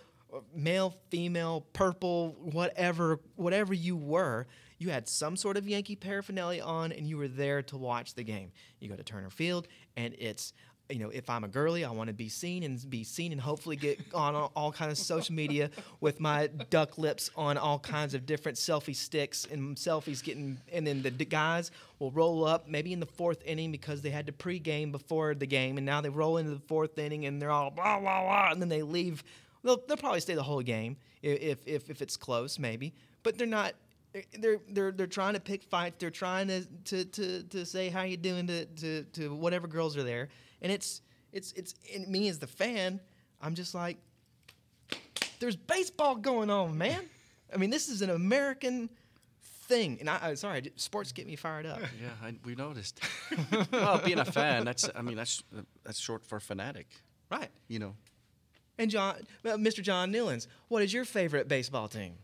[0.54, 4.46] male, female, purple, whatever, whatever you were,
[4.78, 8.24] you had some sort of Yankee paraphernalia on, and you were there to watch the
[8.24, 8.50] game.
[8.80, 10.52] You go to Turner Field, and it's
[10.92, 13.40] you know, if I'm a girly, I want to be seen and be seen and
[13.40, 18.14] hopefully get on all, kinds of social media with my duck lips on all kinds
[18.14, 22.92] of different selfie sticks and selfies getting, and then the guys will roll up maybe
[22.92, 26.08] in the fourth inning because they had to pregame before the game, and now they
[26.08, 29.22] roll into the fourth inning and they're all blah blah blah, and then they leave.
[29.62, 33.46] They'll, they'll probably stay the whole game if, if if it's close maybe, but they're
[33.46, 33.74] not
[34.38, 35.96] they're they're they're trying to pick fights.
[35.98, 39.96] They're trying to to to, to say how you doing to, to to whatever girls
[39.96, 40.28] are there,
[40.60, 41.00] and it's
[41.32, 43.00] it's it's in me as the fan.
[43.40, 43.96] I'm just like,
[45.40, 47.02] there's baseball going on, man.
[47.52, 48.88] I mean, this is an American
[49.40, 51.80] thing, and I, I sorry, sports get me fired up.
[51.80, 53.00] Yeah, I, we noticed.
[53.72, 55.42] well, being a fan, that's I mean that's
[55.84, 56.88] that's short for fanatic.
[57.30, 57.48] Right.
[57.68, 57.94] You know,
[58.78, 59.82] And John, uh, Mr.
[59.82, 62.14] John Newlands, what is your favorite baseball team?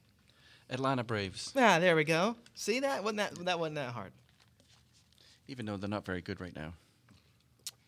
[0.70, 1.52] Atlanta Braves.
[1.56, 2.36] Ah, there we go.
[2.54, 3.02] See that?
[3.02, 4.12] wasn't that that wasn't that hard.
[5.46, 6.74] Even though they're not very good right now.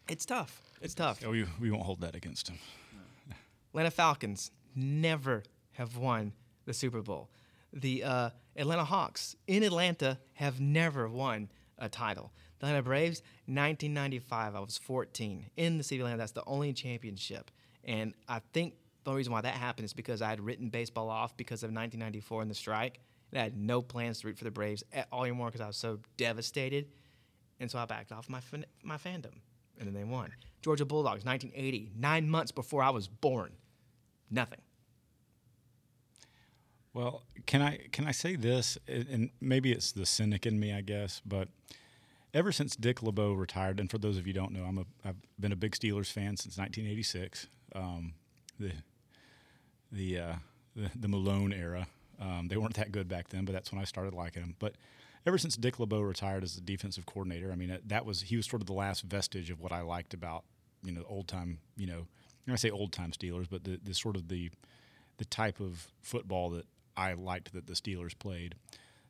[0.08, 0.60] It's tough.
[0.80, 1.20] It's tough.
[1.22, 2.58] Yeah, we, we won't hold that against him.
[3.70, 5.42] Atlanta Falcons never
[5.72, 6.32] have won
[6.64, 7.28] the Super Bowl.
[7.72, 12.32] The uh, Atlanta Hawks in Atlanta have never won a title.
[12.58, 16.18] The Atlanta Braves, 1995, I was 14 in the city of Atlanta.
[16.18, 17.50] That's the only championship.
[17.84, 21.36] And I think the reason why that happened is because I had written baseball off
[21.36, 23.00] because of 1994 and the strike.
[23.32, 25.66] And I had no plans to root for the Braves at all anymore because I
[25.66, 26.88] was so devastated.
[27.60, 28.40] And so I backed off my,
[28.82, 29.40] my fandom.
[29.78, 30.32] And then they won.
[30.62, 33.52] Georgia Bulldogs, 1980, nine months before I was born.
[34.30, 34.60] Nothing.
[36.92, 38.76] Well, can I can I say this?
[38.88, 41.22] And maybe it's the cynic in me, I guess.
[41.24, 41.48] But
[42.34, 44.84] ever since Dick LeBeau retired, and for those of you who don't know, I'm a
[45.04, 47.46] I've been a big Steelers fan since 1986.
[47.74, 48.14] Um,
[48.58, 48.72] the
[49.92, 50.34] the, uh,
[50.76, 51.86] the the Malone era.
[52.20, 54.54] Um, they weren't that good back then, but that's when I started liking them.
[54.58, 54.74] But
[55.26, 58.46] ever since Dick LeBeau retired as the defensive coordinator, I mean that was he was
[58.46, 60.44] sort of the last vestige of what I liked about
[60.82, 62.06] you know old time you know
[62.48, 64.50] I say old time Steelers, but the, the sort of the
[65.18, 68.54] the type of football that I liked that the Steelers played.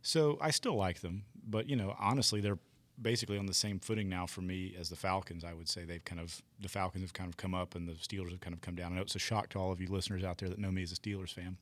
[0.02, 2.58] So I still like them, but you know, honestly, they're
[3.00, 5.44] basically on the same footing now for me as the Falcons.
[5.44, 7.92] I would say they've kind of the Falcons have kind of come up and the
[7.92, 8.92] Steelers have kind of come down.
[8.92, 10.82] I know it's a shock to all of you listeners out there that know me
[10.82, 11.56] as a Steelers fan.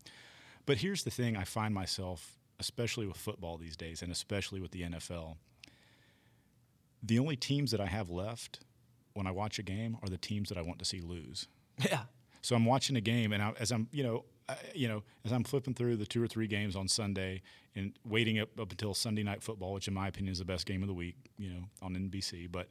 [0.67, 4.73] But here's the thing: I find myself, especially with football these days, and especially with
[4.73, 5.37] the NFL,
[7.03, 8.61] the only teams that I have left
[9.15, 11.49] when I watch a game are the teams that I want to see lose.
[11.85, 12.03] Yeah.
[12.43, 14.25] So I'm watching a game, and I, as I'm, you know,
[14.75, 17.43] you know, as I'm flipping through the two or three games on Sunday
[17.77, 20.67] and waiting up, up until Sunday night football, which in my opinion is the best
[20.67, 22.51] game of the week, you know, on NBC.
[22.51, 22.69] But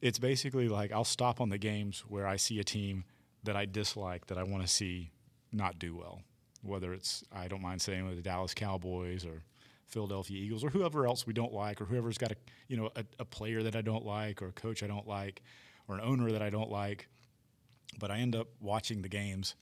[0.00, 3.04] it's basically like I'll stop on the games where I see a team
[3.44, 5.10] that I dislike that I want to see
[5.52, 6.22] not do well.
[6.62, 9.42] Whether it's I don't mind saying with the Dallas Cowboys or
[9.86, 12.36] Philadelphia Eagles or whoever else we don't like or whoever's got a
[12.68, 15.42] you know a, a player that I don't like or a coach I don't like
[15.88, 17.08] or an owner that I don't like.
[17.98, 19.56] But I end up watching the games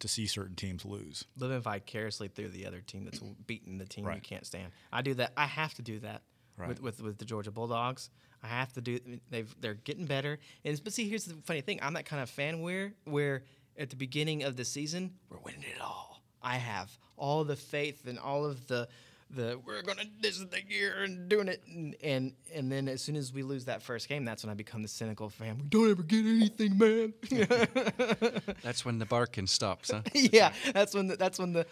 [0.00, 1.24] to see certain teams lose.
[1.36, 4.72] Living vicariously through the other team that's beating the team you can't stand.
[4.92, 5.32] I do that.
[5.36, 6.22] I have to do that
[6.56, 6.68] Right.
[6.68, 8.10] with, with with the Georgia Bulldogs.
[8.42, 8.98] I have to do.
[9.30, 10.38] They've they're getting better.
[10.64, 11.78] And but see, here's the funny thing.
[11.82, 13.44] I'm that kind of fan where where
[13.78, 16.22] at the beginning of the season we're winning it all.
[16.42, 18.88] I have all the faith and all of the
[19.30, 23.02] the we're gonna this is the year and doing it and, and and then as
[23.02, 25.58] soon as we lose that first game, that's when I become the cynical fan.
[25.58, 27.12] We don't ever get anything, man.
[28.62, 30.02] That's when the barking stops, huh?
[30.14, 31.66] yeah, that's when the, that's when the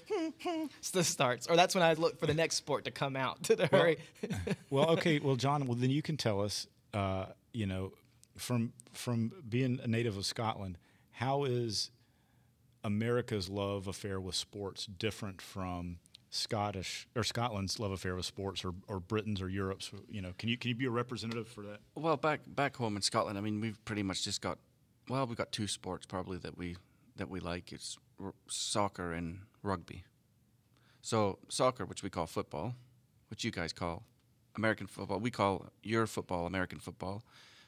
[0.81, 3.57] stuff starts, or that's when I look for the next sport to come out to
[3.57, 3.99] the hurry.
[4.71, 5.19] well, okay.
[5.19, 5.67] Well, John.
[5.67, 6.67] Well, then you can tell us.
[6.95, 7.93] Uh, you know,
[8.37, 10.79] from from being a native of Scotland,
[11.11, 11.91] how is
[12.85, 15.99] America's love affair with sports different from
[16.31, 19.91] Scottish or Scotland's love affair with sports, or, or Britain's or Europe's?
[20.11, 21.79] You know, can you can you be a representative for that?
[21.95, 24.59] Well, back back home in Scotland, I mean, we've pretty much just got,
[25.09, 26.77] well, we've got two sports probably that we
[27.17, 27.73] that we like.
[27.73, 30.05] It's r- soccer and rugby.
[31.03, 32.75] So soccer, which we call football,
[33.31, 34.03] which you guys call
[34.57, 37.23] American football, we call your football American football,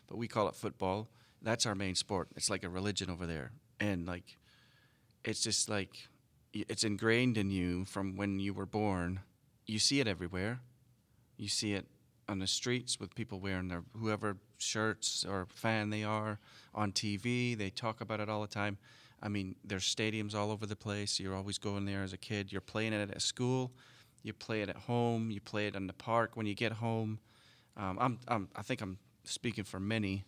[0.09, 1.09] but we call it football.
[1.41, 2.29] That's our main sport.
[2.35, 4.37] It's like a religion over there, and like,
[5.25, 6.09] it's just like,
[6.69, 9.21] it's ingrained in you from when you were born.
[9.67, 10.61] You see it everywhere.
[11.37, 11.87] You see it
[12.29, 16.39] on the streets with people wearing their whoever shirts or fan they are
[16.75, 17.57] on TV.
[17.57, 18.79] They talk about it all the time.
[19.23, 21.19] I mean, there's stadiums all over the place.
[21.19, 22.53] You're always going there as a kid.
[22.53, 23.73] You're playing it at school.
[24.23, 25.31] You play it at home.
[25.31, 27.19] You play it in the park when you get home.
[27.77, 30.25] Um, I'm, I'm, I think I'm speaking for many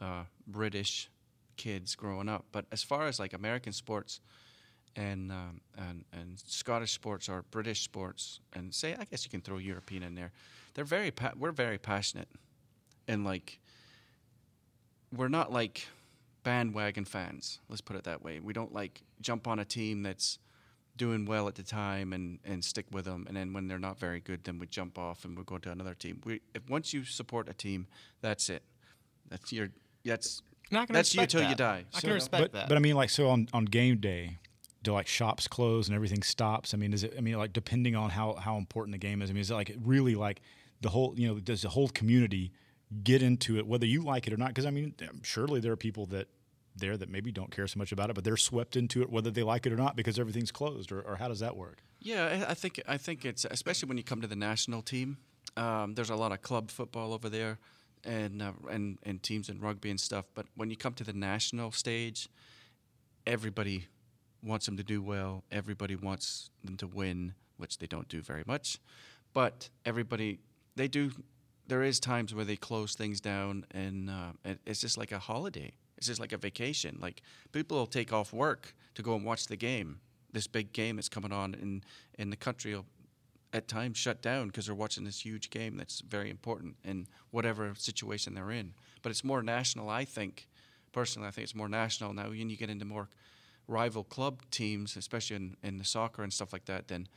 [0.00, 1.10] uh, British
[1.56, 2.44] kids growing up.
[2.52, 4.20] But as far as like American sports,
[4.96, 9.40] and um, and and Scottish sports or British sports, and say I guess you can
[9.42, 10.32] throw European in there.
[10.74, 12.28] They're very pa- we're very passionate,
[13.06, 13.60] and like
[15.14, 15.86] we're not like
[16.42, 17.60] bandwagon fans.
[17.68, 18.40] Let's put it that way.
[18.40, 20.38] We don't like jump on a team that's
[20.96, 23.98] doing well at the time and, and stick with them, and then when they're not
[23.98, 26.20] very good, then we jump off and we go to another team.
[26.24, 27.86] We if once you support a team,
[28.22, 28.62] that's it.
[29.28, 29.68] That's your
[30.04, 31.84] that's And I can that's you respect till you die.
[31.92, 32.68] I So- can respect but, that.
[32.68, 34.38] But I mean, like, so on, on game day,
[34.86, 36.72] do like shops close and everything stops?
[36.72, 37.14] I mean, is it?
[37.16, 39.30] I mean, like, depending on how how important the game is.
[39.30, 40.40] I mean, is it like really like
[40.80, 41.14] the whole?
[41.16, 42.52] You know, does the whole community
[43.02, 44.48] get into it, whether you like it or not?
[44.48, 46.28] Because I mean, surely there are people that
[46.74, 49.30] there that maybe don't care so much about it, but they're swept into it whether
[49.30, 50.92] they like it or not because everything's closed.
[50.92, 51.82] Or, or how does that work?
[52.00, 55.18] Yeah, I think I think it's especially when you come to the national team.
[55.56, 57.58] Um, there's a lot of club football over there,
[58.04, 60.26] and uh, and and teams in rugby and stuff.
[60.34, 62.28] But when you come to the national stage,
[63.26, 63.86] everybody
[64.42, 65.44] wants them to do well.
[65.50, 68.78] Everybody wants them to win, which they don't do very much.
[69.32, 70.40] But everybody
[70.76, 71.10] they do.
[71.68, 75.72] There is times where they close things down, and uh, it's just like a holiday.
[75.98, 76.98] It's just like a vacation.
[77.00, 79.98] Like people will take off work to go and watch the game.
[80.32, 81.84] This big game that's coming on, and
[82.18, 82.84] and the country will
[83.52, 87.72] at times shut down because they're watching this huge game that's very important in whatever
[87.76, 88.74] situation they're in.
[89.02, 90.48] But it's more national, I think.
[90.92, 92.28] Personally, I think it's more national now.
[92.28, 93.08] When you get into more
[93.68, 97.08] rival club teams, especially in, in the soccer and stuff like that, then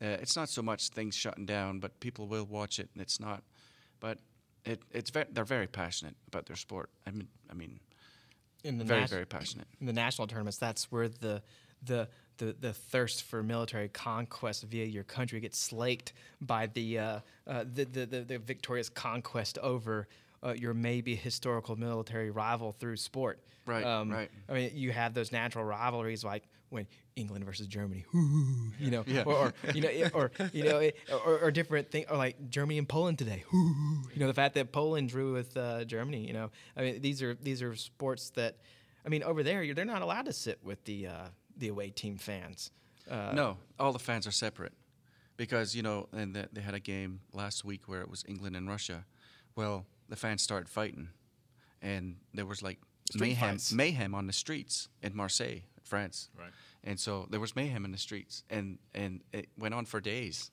[0.00, 3.18] uh, it's not so much things shutting down, but people will watch it, and it's
[3.18, 3.42] not.
[3.98, 4.18] But
[4.64, 6.90] it, it's ve- they're very passionate about their sport.
[7.06, 7.80] I mean, I mean,
[8.62, 9.66] in the very nas- very passionate.
[9.80, 11.42] in the national tournaments, that's where the
[11.82, 17.20] the the, the thirst for military conquest via your country gets slaked by the uh,
[17.46, 20.08] uh, the, the, the the victorious conquest over
[20.44, 23.40] uh, your maybe historical military rival through sport.
[23.66, 24.30] Right, right.
[24.48, 28.04] I mean, you have those natural rivalries like when England versus Germany,
[28.78, 29.22] you know, Yeah.
[29.24, 32.48] or, or you know, it- or you know, it- or, or different thing, or like
[32.50, 33.44] Germany and Poland today.
[33.52, 36.26] You know, the fact that Poland drew with uh, Germany.
[36.26, 38.56] You know, I mean, these are these are sports that,
[39.04, 41.24] I mean, over there, you're, they're not allowed to sit with the uh,
[41.56, 42.70] the away team fans.
[43.10, 44.72] Uh, no, all the fans are separate
[45.36, 48.56] because you know, and the, they had a game last week where it was England
[48.56, 49.04] and Russia.
[49.54, 51.08] Well, the fans started fighting,
[51.82, 52.78] and there was like
[53.10, 53.72] Street mayhem, fights.
[53.72, 56.28] mayhem on the streets in Marseille, France.
[56.38, 56.50] Right.
[56.84, 60.50] And so there was mayhem in the streets, and and it went on for days,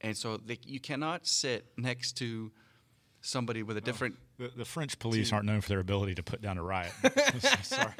[0.00, 2.50] and so they, you cannot sit next to
[3.20, 4.16] somebody with a different.
[4.38, 6.92] The, the French police aren't known for their ability to put down a riot.
[7.62, 7.92] Sorry.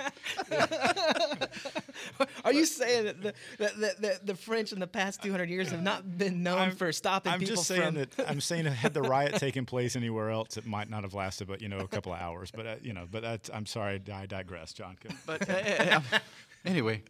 [2.45, 5.71] Are you saying that the, that, that, that the French in the past 200 years
[5.71, 7.95] have not been known I'm- for stopping I'm people just saying from?
[7.95, 11.49] that I'm saying had the riot taken place anywhere else, it might not have lasted,
[11.49, 12.53] but you know, a couple of hours.
[12.53, 14.97] But uh, you know, but that's, I'm sorry, I digress, John.
[15.27, 16.19] But uh, uh, uh,
[16.65, 17.03] anyway,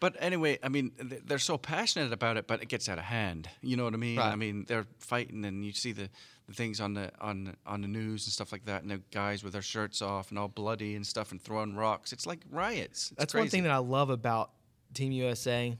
[0.00, 0.92] but anyway, I mean,
[1.24, 3.48] they're so passionate about it, but it gets out of hand.
[3.62, 4.18] You know what I mean?
[4.18, 4.32] Right.
[4.32, 6.08] I mean, they're fighting, and you see the,
[6.46, 9.42] the things on the on on the news and stuff like that, and the guys
[9.42, 12.12] with their shirts off and all bloody and stuff, and throwing rocks.
[12.12, 13.10] It's like riots.
[13.10, 13.42] It's That's crazy.
[13.42, 14.50] one thing that I love about
[14.94, 15.76] Team USA,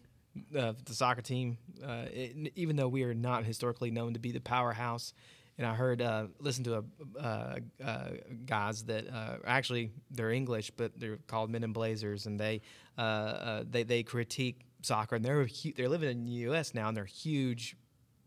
[0.57, 1.59] uh, the soccer team.
[1.83, 5.13] Uh, it, even though we are not historically known to be the powerhouse,
[5.59, 8.09] and I heard uh, listen to a uh, uh,
[8.47, 12.61] guys that uh, actually they're English, but they're called Men in Blazers, and they
[12.99, 16.75] uh, uh, they they critique soccer, and they're hu- they're living in the U.S.
[16.75, 17.77] now, and they're huge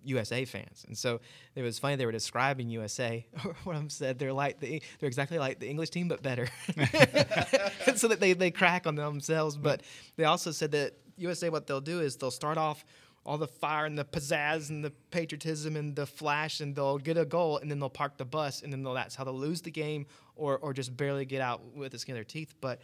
[0.03, 1.19] USA fans, and so
[1.55, 3.25] it was funny they were describing USA.
[3.63, 6.47] What I'm said, they're like the they're exactly like the English team, but better.
[7.95, 9.83] so that they they crack on themselves, but
[10.15, 12.85] they also said that USA what they'll do is they'll start off
[13.23, 17.17] all the fire and the pizzazz and the patriotism and the flash, and they'll get
[17.17, 19.61] a goal, and then they'll park the bus, and then they'll, that's how they'll lose
[19.61, 22.55] the game or or just barely get out with the skin of their teeth.
[22.61, 22.81] But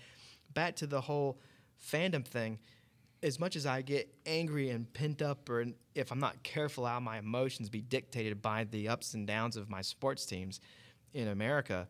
[0.53, 1.39] back to the whole
[1.79, 2.59] fandom thing
[3.23, 6.99] as much as I get angry and pent up, or if I'm not careful, how
[6.99, 10.59] my emotions be dictated by the ups and downs of my sports teams
[11.13, 11.87] in America,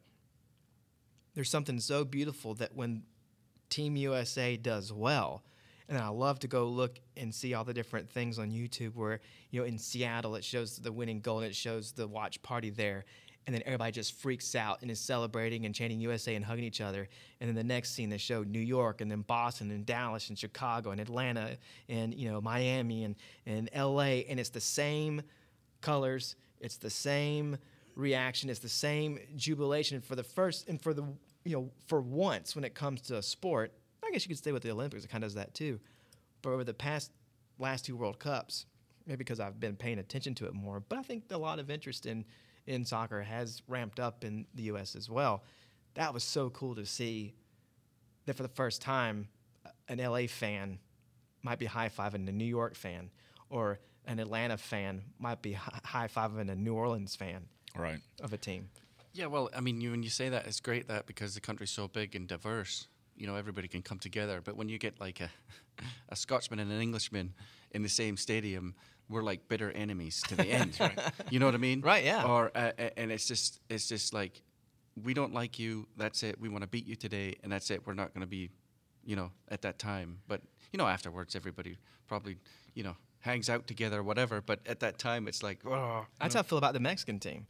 [1.36, 3.04] there's something so beautiful that when
[3.70, 5.44] Team USA does well,
[5.90, 9.20] and I love to go look and see all the different things on YouTube where,
[9.52, 12.70] you know, in Seattle it shows the winning goal and it shows the watch party
[12.70, 13.06] there.
[13.48, 16.82] And then everybody just freaks out and is celebrating and chanting USA and hugging each
[16.82, 17.08] other.
[17.40, 20.38] And then the next scene they show New York and then Boston and Dallas and
[20.38, 25.22] Chicago and Atlanta and you know Miami and, and LA and it's the same
[25.80, 27.58] colors, it's the same
[27.96, 31.04] reaction, it's the same jubilation for the first and for the
[31.46, 33.72] you know for once when it comes to a sport.
[34.06, 35.80] I guess you could stay with the Olympics; it kind of does that too.
[36.42, 37.12] But over the past
[37.60, 38.66] last two World Cups,
[39.06, 41.70] maybe because I've been paying attention to it more, but I think a lot of
[41.70, 42.26] interest in
[42.68, 44.96] in soccer has ramped up in the U.S.
[44.96, 45.44] as well.
[45.96, 47.34] That was so cool to see
[48.26, 49.30] that for the first time,
[49.88, 50.80] an LA fan
[51.42, 53.10] might be high fiving a New York fan,
[53.50, 57.46] or an Atlanta fan might be high fiving a New Orleans fan
[57.76, 58.00] Right.
[58.22, 58.70] of a team.
[59.14, 61.72] Yeah, well, I mean, you, when you say that, it's great that because the country's
[61.72, 64.42] so big and diverse, you know, everybody can come together.
[64.44, 65.30] But when you get like a,
[66.10, 67.34] a Scotsman and an Englishman
[67.72, 68.76] in the same stadium,
[69.10, 70.78] we're like bitter enemies to the end.
[70.80, 71.00] right?
[71.30, 71.82] You know what I mean?
[71.82, 72.26] Right, yeah.
[72.26, 74.42] Or uh, and it's just it's just like
[75.04, 75.88] we don't like you.
[75.98, 76.40] That's it.
[76.40, 77.86] We want to beat you today, and that's it.
[77.86, 78.50] We're not going to be,
[79.06, 80.20] you know, at that time.
[80.28, 80.42] But
[80.72, 81.78] you know, afterwards, everybody
[82.08, 82.38] probably,
[82.74, 84.42] you know, hangs out together or whatever.
[84.42, 87.48] But at that time, it's like, oh, That's how I feel about the Mexican team.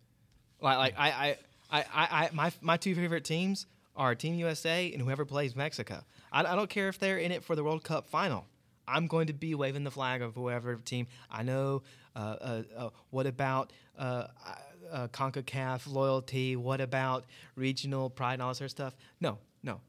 [0.62, 1.38] Like, like I, I,
[1.72, 6.04] I, I, I, my, my two favorite teams are Team USA and whoever plays Mexico.
[6.32, 8.46] I, I don't care if they're in it for the World Cup final.
[8.88, 11.08] I'm going to be waving the flag of whoever team.
[11.30, 11.84] I know.
[12.16, 14.28] Uh, uh, uh, what about uh,
[14.92, 16.56] uh, CONCACAF loyalty?
[16.56, 17.26] What about
[17.56, 18.96] regional pride and all this other stuff?
[19.20, 19.82] No, no.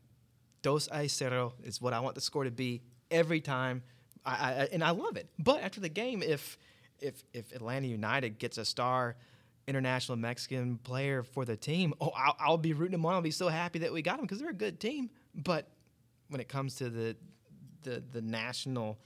[0.63, 3.83] Dos a cero is what I want the score to be every time,
[4.27, 5.29] I, I, and I love it.
[5.39, 6.59] But after the game, if
[7.01, 9.17] if if Atlanta United gets a star
[9.69, 13.15] international Mexican player for the team, oh, I'll, I'll be rooting them on.
[13.15, 15.11] I'll be so happy that we got them because they're a good team.
[15.35, 15.69] But
[16.29, 17.17] when it comes to the
[17.83, 18.99] the the national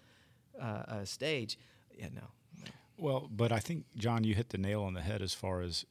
[0.61, 1.59] uh, uh, stage,
[1.97, 2.23] yeah, no.
[2.97, 5.85] Well, but I think John, you hit the nail on the head as far as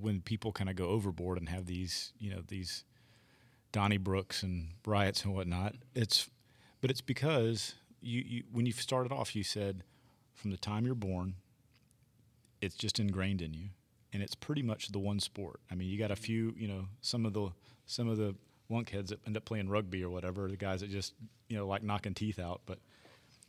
[0.00, 2.84] when people kind of go overboard and have these, you know, these
[3.72, 5.74] donnybrooks and riots and whatnot.
[5.94, 6.28] It's,
[6.80, 9.82] but it's because you, you when you started off, you said
[10.34, 11.34] from the time you're born,
[12.60, 13.68] it's just ingrained in you,
[14.12, 15.60] and it's pretty much the one sport.
[15.70, 17.50] I mean, you got a few, you know, some of the
[17.86, 18.34] some of the
[18.72, 21.14] lunkheads that end up playing rugby or whatever, the guys that just,
[21.48, 22.78] you know, like knocking teeth out, but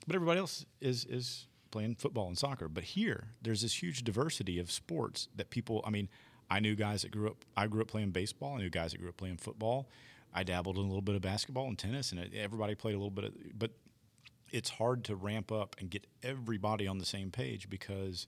[0.05, 2.67] but everybody else is is playing football and soccer.
[2.67, 5.83] But here, there's this huge diversity of sports that people.
[5.85, 6.09] I mean,
[6.49, 7.37] I knew guys that grew up.
[7.57, 8.55] I grew up playing baseball.
[8.55, 9.87] I knew guys that grew up playing football.
[10.33, 13.11] I dabbled in a little bit of basketball and tennis, and everybody played a little
[13.11, 13.25] bit.
[13.25, 13.71] Of, but
[14.51, 18.27] it's hard to ramp up and get everybody on the same page because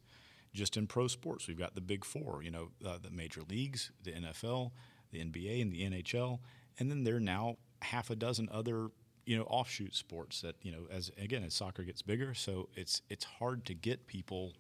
[0.54, 2.42] just in pro sports, we've got the big four.
[2.42, 4.72] You know, uh, the major leagues, the NFL,
[5.12, 6.40] the NBA, and the NHL,
[6.80, 8.90] and then there are now half a dozen other
[9.26, 13.02] you know offshoot sports that you know as again as soccer gets bigger so it's
[13.10, 14.54] it's hard to get people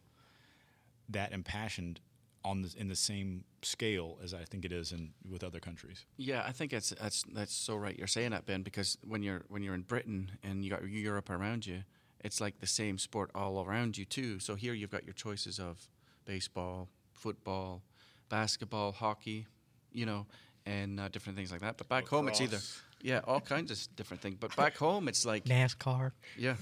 [1.10, 2.00] that impassioned
[2.44, 6.06] on the, in the same scale as I think it is in with other countries.
[6.18, 7.98] Yeah, I think that's that's that's so right.
[7.98, 11.32] You're saying that, Ben, because when you're when you're in Britain and you got Europe
[11.32, 11.84] around you,
[12.24, 14.40] it's like the same sport all around you too.
[14.40, 15.90] So here you've got your choices of
[16.26, 17.82] baseball, football,
[18.30, 19.48] basketball, hockey,
[19.92, 20.28] you know,
[20.66, 21.78] and uh, different things like that.
[21.78, 22.60] But back home, it's either
[23.02, 24.38] yeah, all kinds of different things.
[24.40, 26.12] But back home, it's like NASCAR.
[26.38, 26.56] yeah,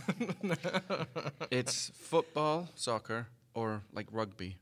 [1.51, 4.57] it's football, soccer, or like rugby,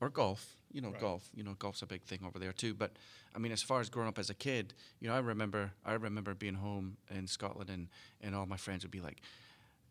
[0.00, 0.56] or golf.
[0.72, 1.28] You know, golf.
[1.34, 2.74] You know, golf's a big thing over there too.
[2.74, 2.92] But
[3.34, 5.94] I mean, as far as growing up as a kid, you know, I remember I
[5.94, 7.88] remember being home in Scotland, and
[8.20, 9.20] and all my friends would be like,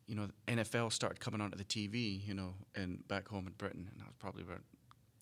[0.08, 3.90] you know, NFL started coming onto the TV, you know, and back home in Britain,
[3.94, 4.62] and I was probably about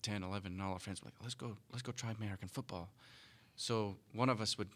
[0.02, 2.90] 10, 11, and all our friends were like, let's go, let's go try American football.
[3.60, 4.68] So one of us would,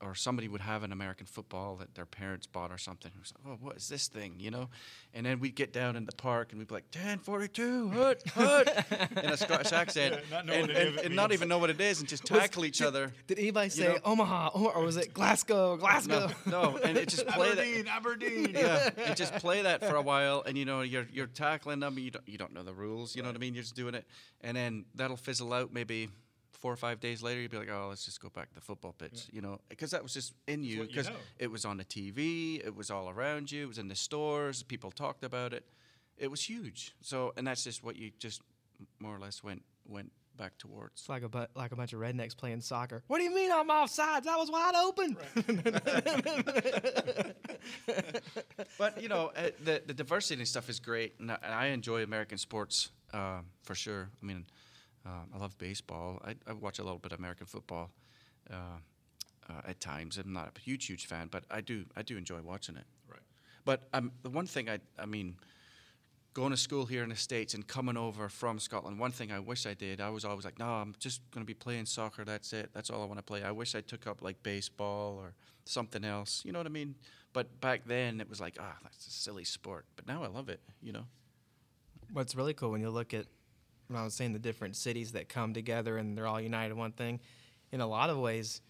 [0.00, 3.10] or somebody would have an American football that their parents bought or something.
[3.12, 4.68] It was like, oh, what is this thing, you know?
[5.12, 8.86] And then we'd get down in the park and we'd be like, 1042, hut, hut,
[9.10, 11.98] in a Scottish accent, not knowing and, and, and not even know what it is
[11.98, 13.12] and just Was- tackle each did- other.
[13.26, 13.98] Did anybody say know?
[14.04, 15.76] Omaha or, was it Glasgow?
[15.76, 16.30] Glasgow.
[16.46, 17.88] No, no, and it just play that.
[17.88, 18.50] Aberdeen.
[18.54, 21.98] yeah, and just play that for a while, and you know you're you're tackling them.
[21.98, 23.16] You don't you don't know the rules.
[23.16, 23.54] You know what I mean?
[23.54, 24.06] You're just doing it,
[24.42, 25.72] and then that'll fizzle out.
[25.72, 26.08] Maybe
[26.62, 28.60] four or five days later, you'd be like, oh, let's just go back to the
[28.62, 29.26] football pitch.
[29.32, 30.78] You know, because that was just in you.
[30.78, 31.16] what you Because know.
[31.38, 34.62] it was on the TV, it was all around you, it was in the stores.
[34.62, 35.64] People talked about it.
[36.16, 36.94] It was huge.
[37.02, 38.40] So, and that's just what you just
[38.98, 41.00] more or less went went back towards.
[41.02, 43.02] It's like a bu- like a bunch of rednecks playing soccer.
[43.08, 44.26] What do you mean I'm offsides?
[44.26, 45.16] I was wide open.
[48.78, 51.66] but you know uh, the the diversity and stuff is great, and I, and I
[51.66, 54.08] enjoy American sports uh, for sure.
[54.22, 54.46] I mean,
[55.04, 56.20] um, I love baseball.
[56.24, 57.90] I, I watch a little bit of American football
[58.50, 58.78] uh,
[59.48, 60.18] uh, at times.
[60.18, 62.84] I'm not a huge huge fan, but I do I do enjoy watching it.
[63.08, 63.20] Right.
[63.64, 65.36] But um, the one thing I I mean,
[66.34, 69.38] going to school here in the states and coming over from Scotland, one thing I
[69.40, 70.00] wish I did.
[70.00, 72.24] I was always like, no, I'm just going to be playing soccer.
[72.24, 72.70] That's it.
[72.72, 73.42] That's all I want to play.
[73.42, 75.34] I wish I took up like baseball or
[75.64, 76.42] something else.
[76.44, 76.94] You know what I mean?
[77.32, 79.86] But back then it was like, ah, that's a silly sport.
[79.96, 80.60] But now I love it.
[80.80, 81.06] You know.
[82.12, 83.26] What's really cool when you look at
[83.92, 86.78] when I was saying the different cities that come together and they're all united in
[86.78, 87.20] one thing,
[87.70, 88.60] in a lot of ways,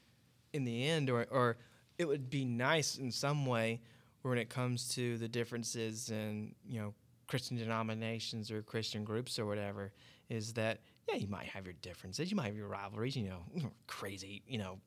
[0.52, 1.56] in the end, or or
[1.98, 3.80] it would be nice in some way
[4.22, 6.94] when it comes to the differences in you know
[7.26, 9.92] Christian denominations or Christian groups or whatever,
[10.28, 13.70] is that yeah you might have your differences, you might have your rivalries, you know
[13.86, 14.78] crazy you know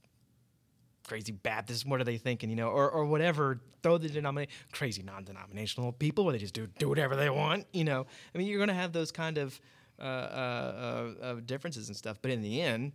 [1.06, 3.60] crazy Baptists, what are they thinking, you know, or, or whatever.
[3.84, 7.84] Throw the denomination, crazy non-denominational people where they just do do whatever they want, you
[7.84, 8.08] know.
[8.34, 9.60] I mean, you're going to have those kind of
[10.00, 12.92] uh, uh, uh, differences and stuff, but in the end,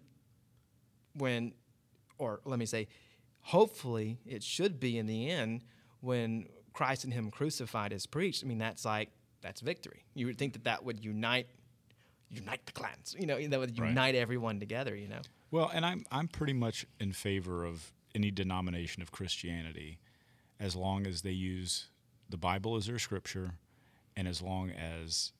[1.14, 1.52] when,
[2.18, 2.88] or let me say,
[3.40, 5.62] hopefully, it should be in the end
[6.00, 8.44] when Christ and Him crucified is preached.
[8.44, 9.10] I mean, that's like
[9.42, 10.04] that's victory.
[10.14, 11.46] You would think that that would unite
[12.28, 13.88] unite the clans, you know, that would Right.
[13.88, 15.20] unite everyone together, you know.
[15.50, 19.98] Well, and I'm I'm pretty much in favor of any denomination of Christianity,
[20.60, 21.86] as long as they use
[22.28, 23.52] the Bible as their scripture,
[24.16, 25.32] and as long as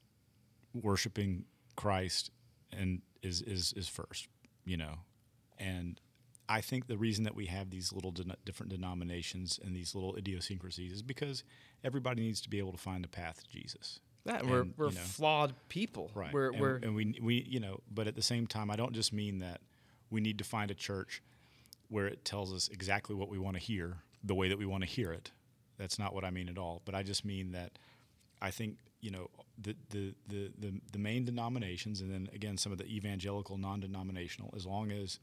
[0.74, 1.44] worshiping
[1.76, 2.30] Christ
[2.72, 4.28] and is is is first,
[4.64, 4.98] you know,
[5.58, 6.00] and
[6.48, 10.16] I think the reason that we have these little den- different denominations and these little
[10.16, 11.44] idiosyncrasies is because
[11.84, 14.00] everybody needs to be able to find a path to Jesus.
[14.24, 16.10] That we're, we're you know, flawed people.
[16.14, 16.32] Right.
[16.32, 18.92] We're, and, we're and we we you know, but at the same time, I don't
[18.92, 19.60] just mean that
[20.10, 21.22] we need to find a church
[21.88, 24.82] where it tells us exactly what we want to hear, the way that we want
[24.82, 25.30] to hear it.
[25.78, 26.82] That's not what I mean at all.
[26.84, 27.78] But I just mean that
[28.42, 29.28] I think you know
[29.60, 34.52] the the the the, the main denominations, and then again some of the evangelical non-denominational,
[34.56, 35.18] as long as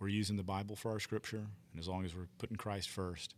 [0.00, 3.34] we're using the Bible for our scripture, and as long as we're putting Christ first,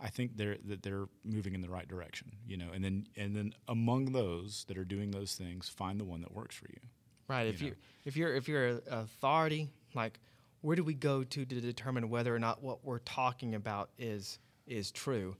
[0.00, 2.70] I think they're that they're moving in the right direction, you know.
[2.74, 6.34] And then and then among those that are doing those things, find the one that
[6.34, 6.80] works for you.
[7.28, 7.46] right.
[7.46, 10.18] If you you if you're if you're an authority, like
[10.60, 14.38] where do we go to to determine whether or not what we're talking about is
[14.66, 15.36] is true?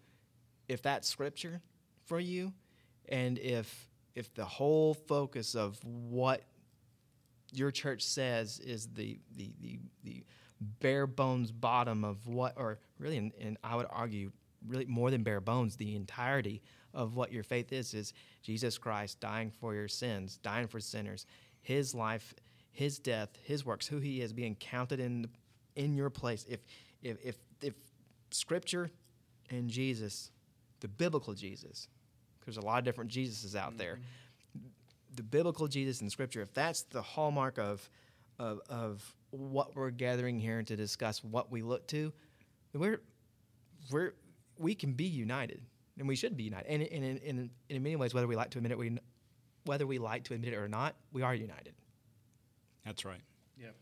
[0.68, 1.61] If that's scripture
[2.07, 2.53] for you,
[3.09, 6.42] and if if the whole focus of what
[7.53, 10.24] your church says is the the the, the
[10.80, 14.30] bare bones bottom of what or really and, and I would argue
[14.66, 16.62] really more than bare bones the entirety
[16.94, 21.26] of what your faith is is Jesus Christ dying for your sins dying for sinners
[21.62, 22.34] his life
[22.70, 25.28] his death his works who he is being counted in
[25.76, 26.44] in your place.
[26.48, 26.61] If
[27.03, 27.74] if if, if
[28.30, 28.90] scripture
[29.50, 30.30] and Jesus
[30.80, 31.88] the biblical Jesus
[32.45, 33.99] there's a lot of different Jesuses out there
[35.14, 37.88] the biblical Jesus in Scripture, if that's the hallmark of,
[38.38, 42.12] of, of what we're gathering here to discuss what we look to,
[42.72, 43.01] we're,
[43.90, 44.14] we're,
[44.59, 45.61] we can be united,
[45.99, 46.68] and we should be united.
[46.68, 48.97] And, and, in in, in many ways, whether we like to admit it, we,
[49.64, 51.74] whether we like to admit it or not, we are united.
[52.84, 53.20] That's right.
[53.61, 53.74] Yep.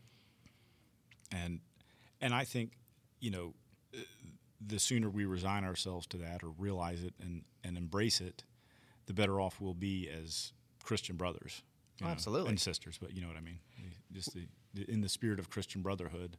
[1.31, 1.59] and
[2.19, 2.73] and I think
[3.19, 3.53] you know
[3.95, 4.01] uh,
[4.65, 8.43] the sooner we resign ourselves to that or realize it and and embrace it,
[9.11, 10.53] the better off we'll be as
[10.83, 11.63] Christian brothers.
[12.01, 12.49] Oh, know, absolutely.
[12.49, 13.59] and sisters, but you know what I mean.
[14.13, 16.37] Just the, the in the spirit of Christian brotherhood.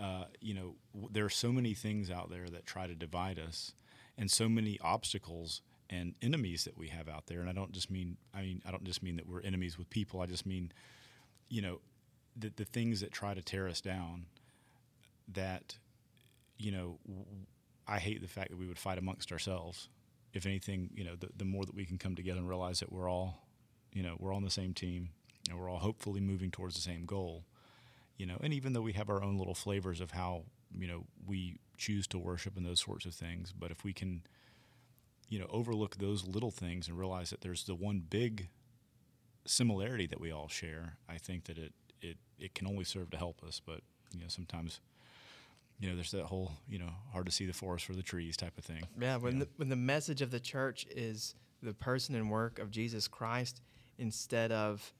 [0.00, 3.38] Uh, you know, w- there are so many things out there that try to divide
[3.38, 3.74] us,
[4.16, 7.40] and so many obstacles and enemies that we have out there.
[7.40, 9.90] And I don't just mean, I mean, I don't just mean that we're enemies with
[9.90, 10.20] people.
[10.22, 10.72] I just mean,
[11.50, 11.80] you know,
[12.34, 14.24] the the things that try to tear us down.
[15.32, 15.76] That,
[16.58, 17.26] you know, w-
[17.86, 19.88] I hate the fact that we would fight amongst ourselves.
[20.32, 22.92] If anything, you know, the, the more that we can come together and realize that
[22.92, 23.46] we're all,
[23.92, 25.10] you know, we're on the same team
[25.48, 27.44] and we're all hopefully moving towards the same goal
[28.20, 30.42] you know and even though we have our own little flavors of how
[30.78, 34.22] you know we choose to worship and those sorts of things but if we can
[35.30, 38.48] you know overlook those little things and realize that there's the one big
[39.46, 41.72] similarity that we all share i think that it
[42.02, 43.80] it, it can only serve to help us but
[44.14, 44.80] you know sometimes
[45.80, 48.36] you know there's that whole you know hard to see the forest for the trees
[48.36, 52.14] type of thing Yeah, when the, when the message of the church is the person
[52.14, 53.62] and work of Jesus Christ
[53.98, 54.92] instead of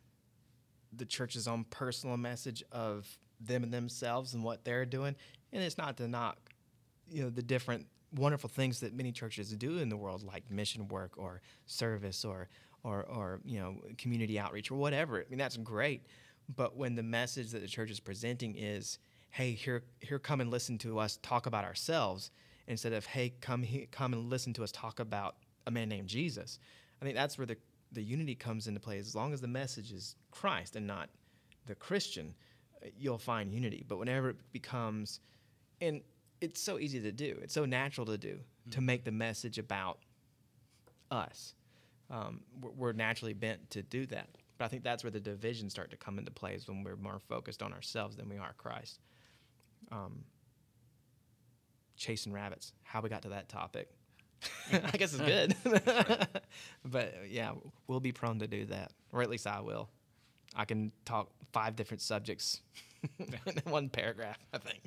[0.93, 3.07] the church's own personal message of
[3.41, 5.15] them and themselves and what they're doing,
[5.53, 6.37] and it's not to knock,
[7.09, 10.89] you know, the different wonderful things that many churches do in the world, like mission
[10.89, 12.49] work or service or
[12.83, 15.21] or or you know community outreach or whatever.
[15.21, 16.07] I mean, that's great,
[16.55, 18.99] but when the message that the church is presenting is
[19.31, 22.31] hey, here, here, come and listen to us talk about ourselves,
[22.67, 26.09] instead of hey, come, he, come and listen to us talk about a man named
[26.09, 26.59] Jesus.
[27.01, 27.57] I think that's where the
[27.93, 28.99] the unity comes into play.
[28.99, 31.09] As long as the message is Christ and not
[31.67, 32.35] the Christian,
[32.97, 33.85] you'll find unity.
[33.87, 35.21] But whenever it becomes,
[35.81, 36.01] and
[36.41, 38.39] it's so easy to do, it's so natural to do,
[38.71, 39.99] to make the message about
[41.11, 41.55] us.
[42.11, 44.29] Um, we're, we're naturally bent to do that.
[44.59, 46.97] But I think that's where the divisions start to come into play is when we're
[46.97, 49.01] more focused on ourselves than we are Christ.
[49.91, 50.25] Um,
[51.97, 53.91] chasing rabbits, how we got to that topic.
[54.73, 55.55] I guess it's good.
[56.85, 57.53] but yeah,
[57.87, 59.89] we'll be prone to do that, or at least I will.
[60.55, 62.63] I can talk five different subjects
[63.19, 64.81] in one paragraph, I think.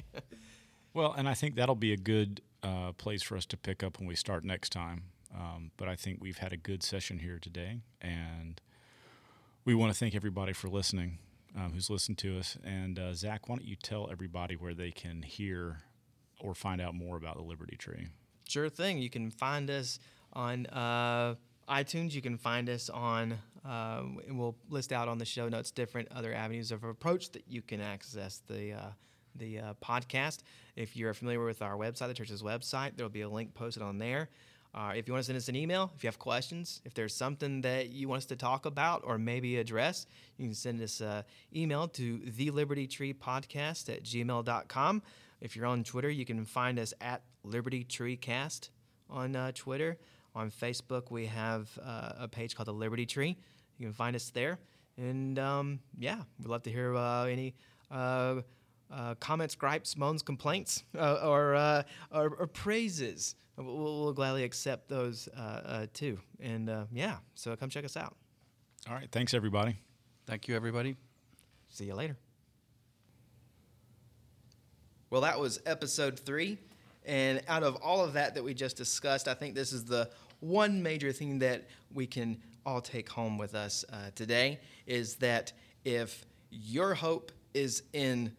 [0.93, 3.99] Well, and I think that'll be a good uh, place for us to pick up
[3.99, 5.03] when we start next time.
[5.35, 8.61] Um, but I think we've had a good session here today, and
[9.65, 11.17] we want to thank everybody for listening,
[11.55, 12.57] um, who's listened to us.
[12.63, 15.77] And uh, Zach, why don't you tell everybody where they can hear
[16.39, 18.07] or find out more about the Liberty Tree?
[18.47, 18.97] Sure thing.
[18.97, 19.99] You can find us
[20.33, 21.35] on uh,
[21.69, 22.13] iTunes.
[22.13, 26.09] You can find us on, uh, and we'll list out on the show notes different
[26.11, 28.73] other avenues of approach that you can access the.
[28.73, 28.89] Uh,
[29.35, 30.41] the uh, podcast.
[30.75, 33.97] If you're familiar with our website, the church's website, there'll be a link posted on
[33.97, 34.29] there.
[34.73, 37.13] Uh, if you want to send us an email, if you have questions, if there's
[37.13, 40.07] something that you want us to talk about or maybe address,
[40.37, 41.23] you can send us an
[41.55, 45.01] email to thelibertytreepodcast at gmail.com.
[45.41, 48.71] If you're on Twitter, you can find us at Liberty Tree Cast
[49.09, 49.97] on uh, Twitter.
[50.35, 53.37] On Facebook, we have uh, a page called the Liberty Tree.
[53.77, 54.57] You can find us there.
[54.97, 57.55] And um, yeah, we'd love to hear uh, any
[57.91, 58.41] uh,
[58.91, 63.35] uh, comments, gripes, moans, complaints, uh, or, uh, or, or praises.
[63.57, 66.17] We'll, we'll, gladly accept those uh, uh, too.
[66.39, 68.15] And uh, yeah, so come check us out.
[68.89, 69.07] All right.
[69.11, 69.77] Thanks, everybody.
[70.25, 70.95] Thank you, everybody.
[71.69, 72.17] See you later.
[75.09, 76.57] Well, that was episode three.
[77.05, 80.09] And out of all of that that we just discussed, I think this is the
[80.39, 83.85] one major thing that we can all take home with us
[84.15, 85.51] today is that
[85.83, 88.31] if your hope is in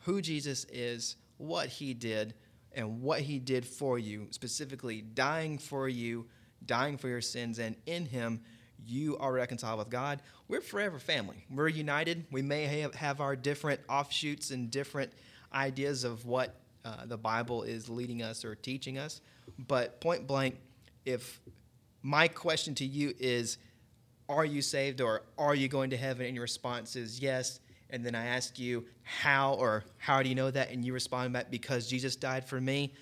[0.00, 2.34] who Jesus is, what he did,
[2.76, 6.26] and what he did for you, specifically dying for you,
[6.64, 8.40] dying for your sins, and in him
[8.86, 10.20] you are reconciled with God.
[10.46, 11.46] We're forever family.
[11.50, 12.26] We're united.
[12.30, 15.12] We may have, have our different offshoots and different
[15.52, 16.54] ideas of what
[16.84, 19.20] uh, the Bible is leading us or teaching us,
[19.66, 20.56] but point blank,
[21.04, 21.40] if
[22.02, 23.58] my question to you is,
[24.28, 26.26] are you saved or are you going to heaven?
[26.26, 27.58] And your response is yes
[27.90, 31.32] and then I ask you how or how do you know that, and you respond
[31.32, 32.94] back because Jesus died for me,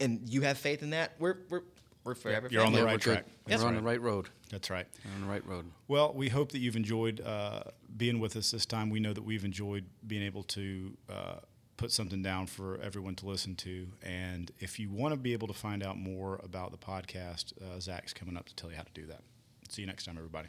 [0.00, 1.62] and you have faith in that, we're we're
[2.04, 2.48] we're forever.
[2.50, 3.26] You're on the right track.
[3.46, 4.28] You're on the right road.
[4.50, 4.86] That's right.
[5.04, 5.66] You're on the right road.
[5.88, 7.64] Well, we hope that you've enjoyed uh,
[7.96, 8.88] being with us this time.
[8.88, 11.34] We know that we've enjoyed being able to uh,
[11.76, 13.88] put something down for everyone to listen to.
[14.02, 17.78] And if you want to be able to find out more about the podcast, uh,
[17.78, 19.20] Zach's coming up to tell you how to do that.
[19.68, 20.48] See you next time, everybody.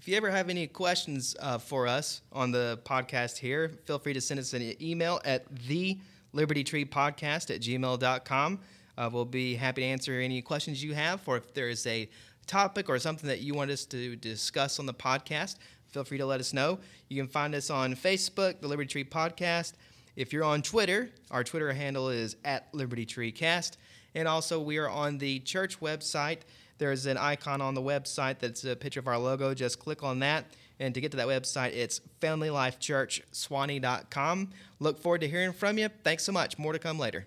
[0.00, 4.14] If you ever have any questions uh, for us on the podcast here, feel free
[4.14, 5.98] to send us an email at the
[6.32, 8.60] Liberty Tree Podcast at gmail.com.
[8.96, 12.08] Uh, we'll be happy to answer any questions you have, or if there is a
[12.46, 15.56] topic or something that you want us to discuss on the podcast,
[15.88, 16.78] feel free to let us know.
[17.10, 19.74] You can find us on Facebook, the Liberty Tree Podcast.
[20.16, 23.76] If you're on Twitter, our Twitter handle is at Liberty Tree Cast.
[24.14, 26.38] And also, we are on the church website
[26.80, 29.54] there's an icon on the website that's a picture of our logo.
[29.54, 30.46] Just click on that.
[30.80, 34.50] And to get to that website, it's familylifechurchsuwanee.com.
[34.80, 35.88] Look forward to hearing from you.
[36.02, 36.58] Thanks so much.
[36.58, 37.26] More to come later.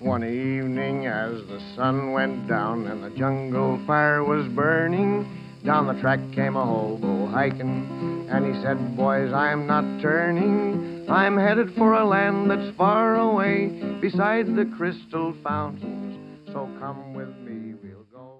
[0.00, 5.98] One evening, as the sun went down and the jungle fire was burning, down the
[6.00, 11.06] track came a hobo hiking, and he said, Boys, I'm not turning.
[11.08, 13.66] I'm headed for a land that's far away
[14.00, 16.18] beside the crystal fountains.
[16.52, 18.38] So come with me, we'll go.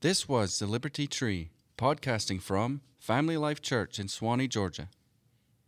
[0.00, 4.88] This was the Liberty Tree, podcasting from Family Life Church in Suwanee, Georgia.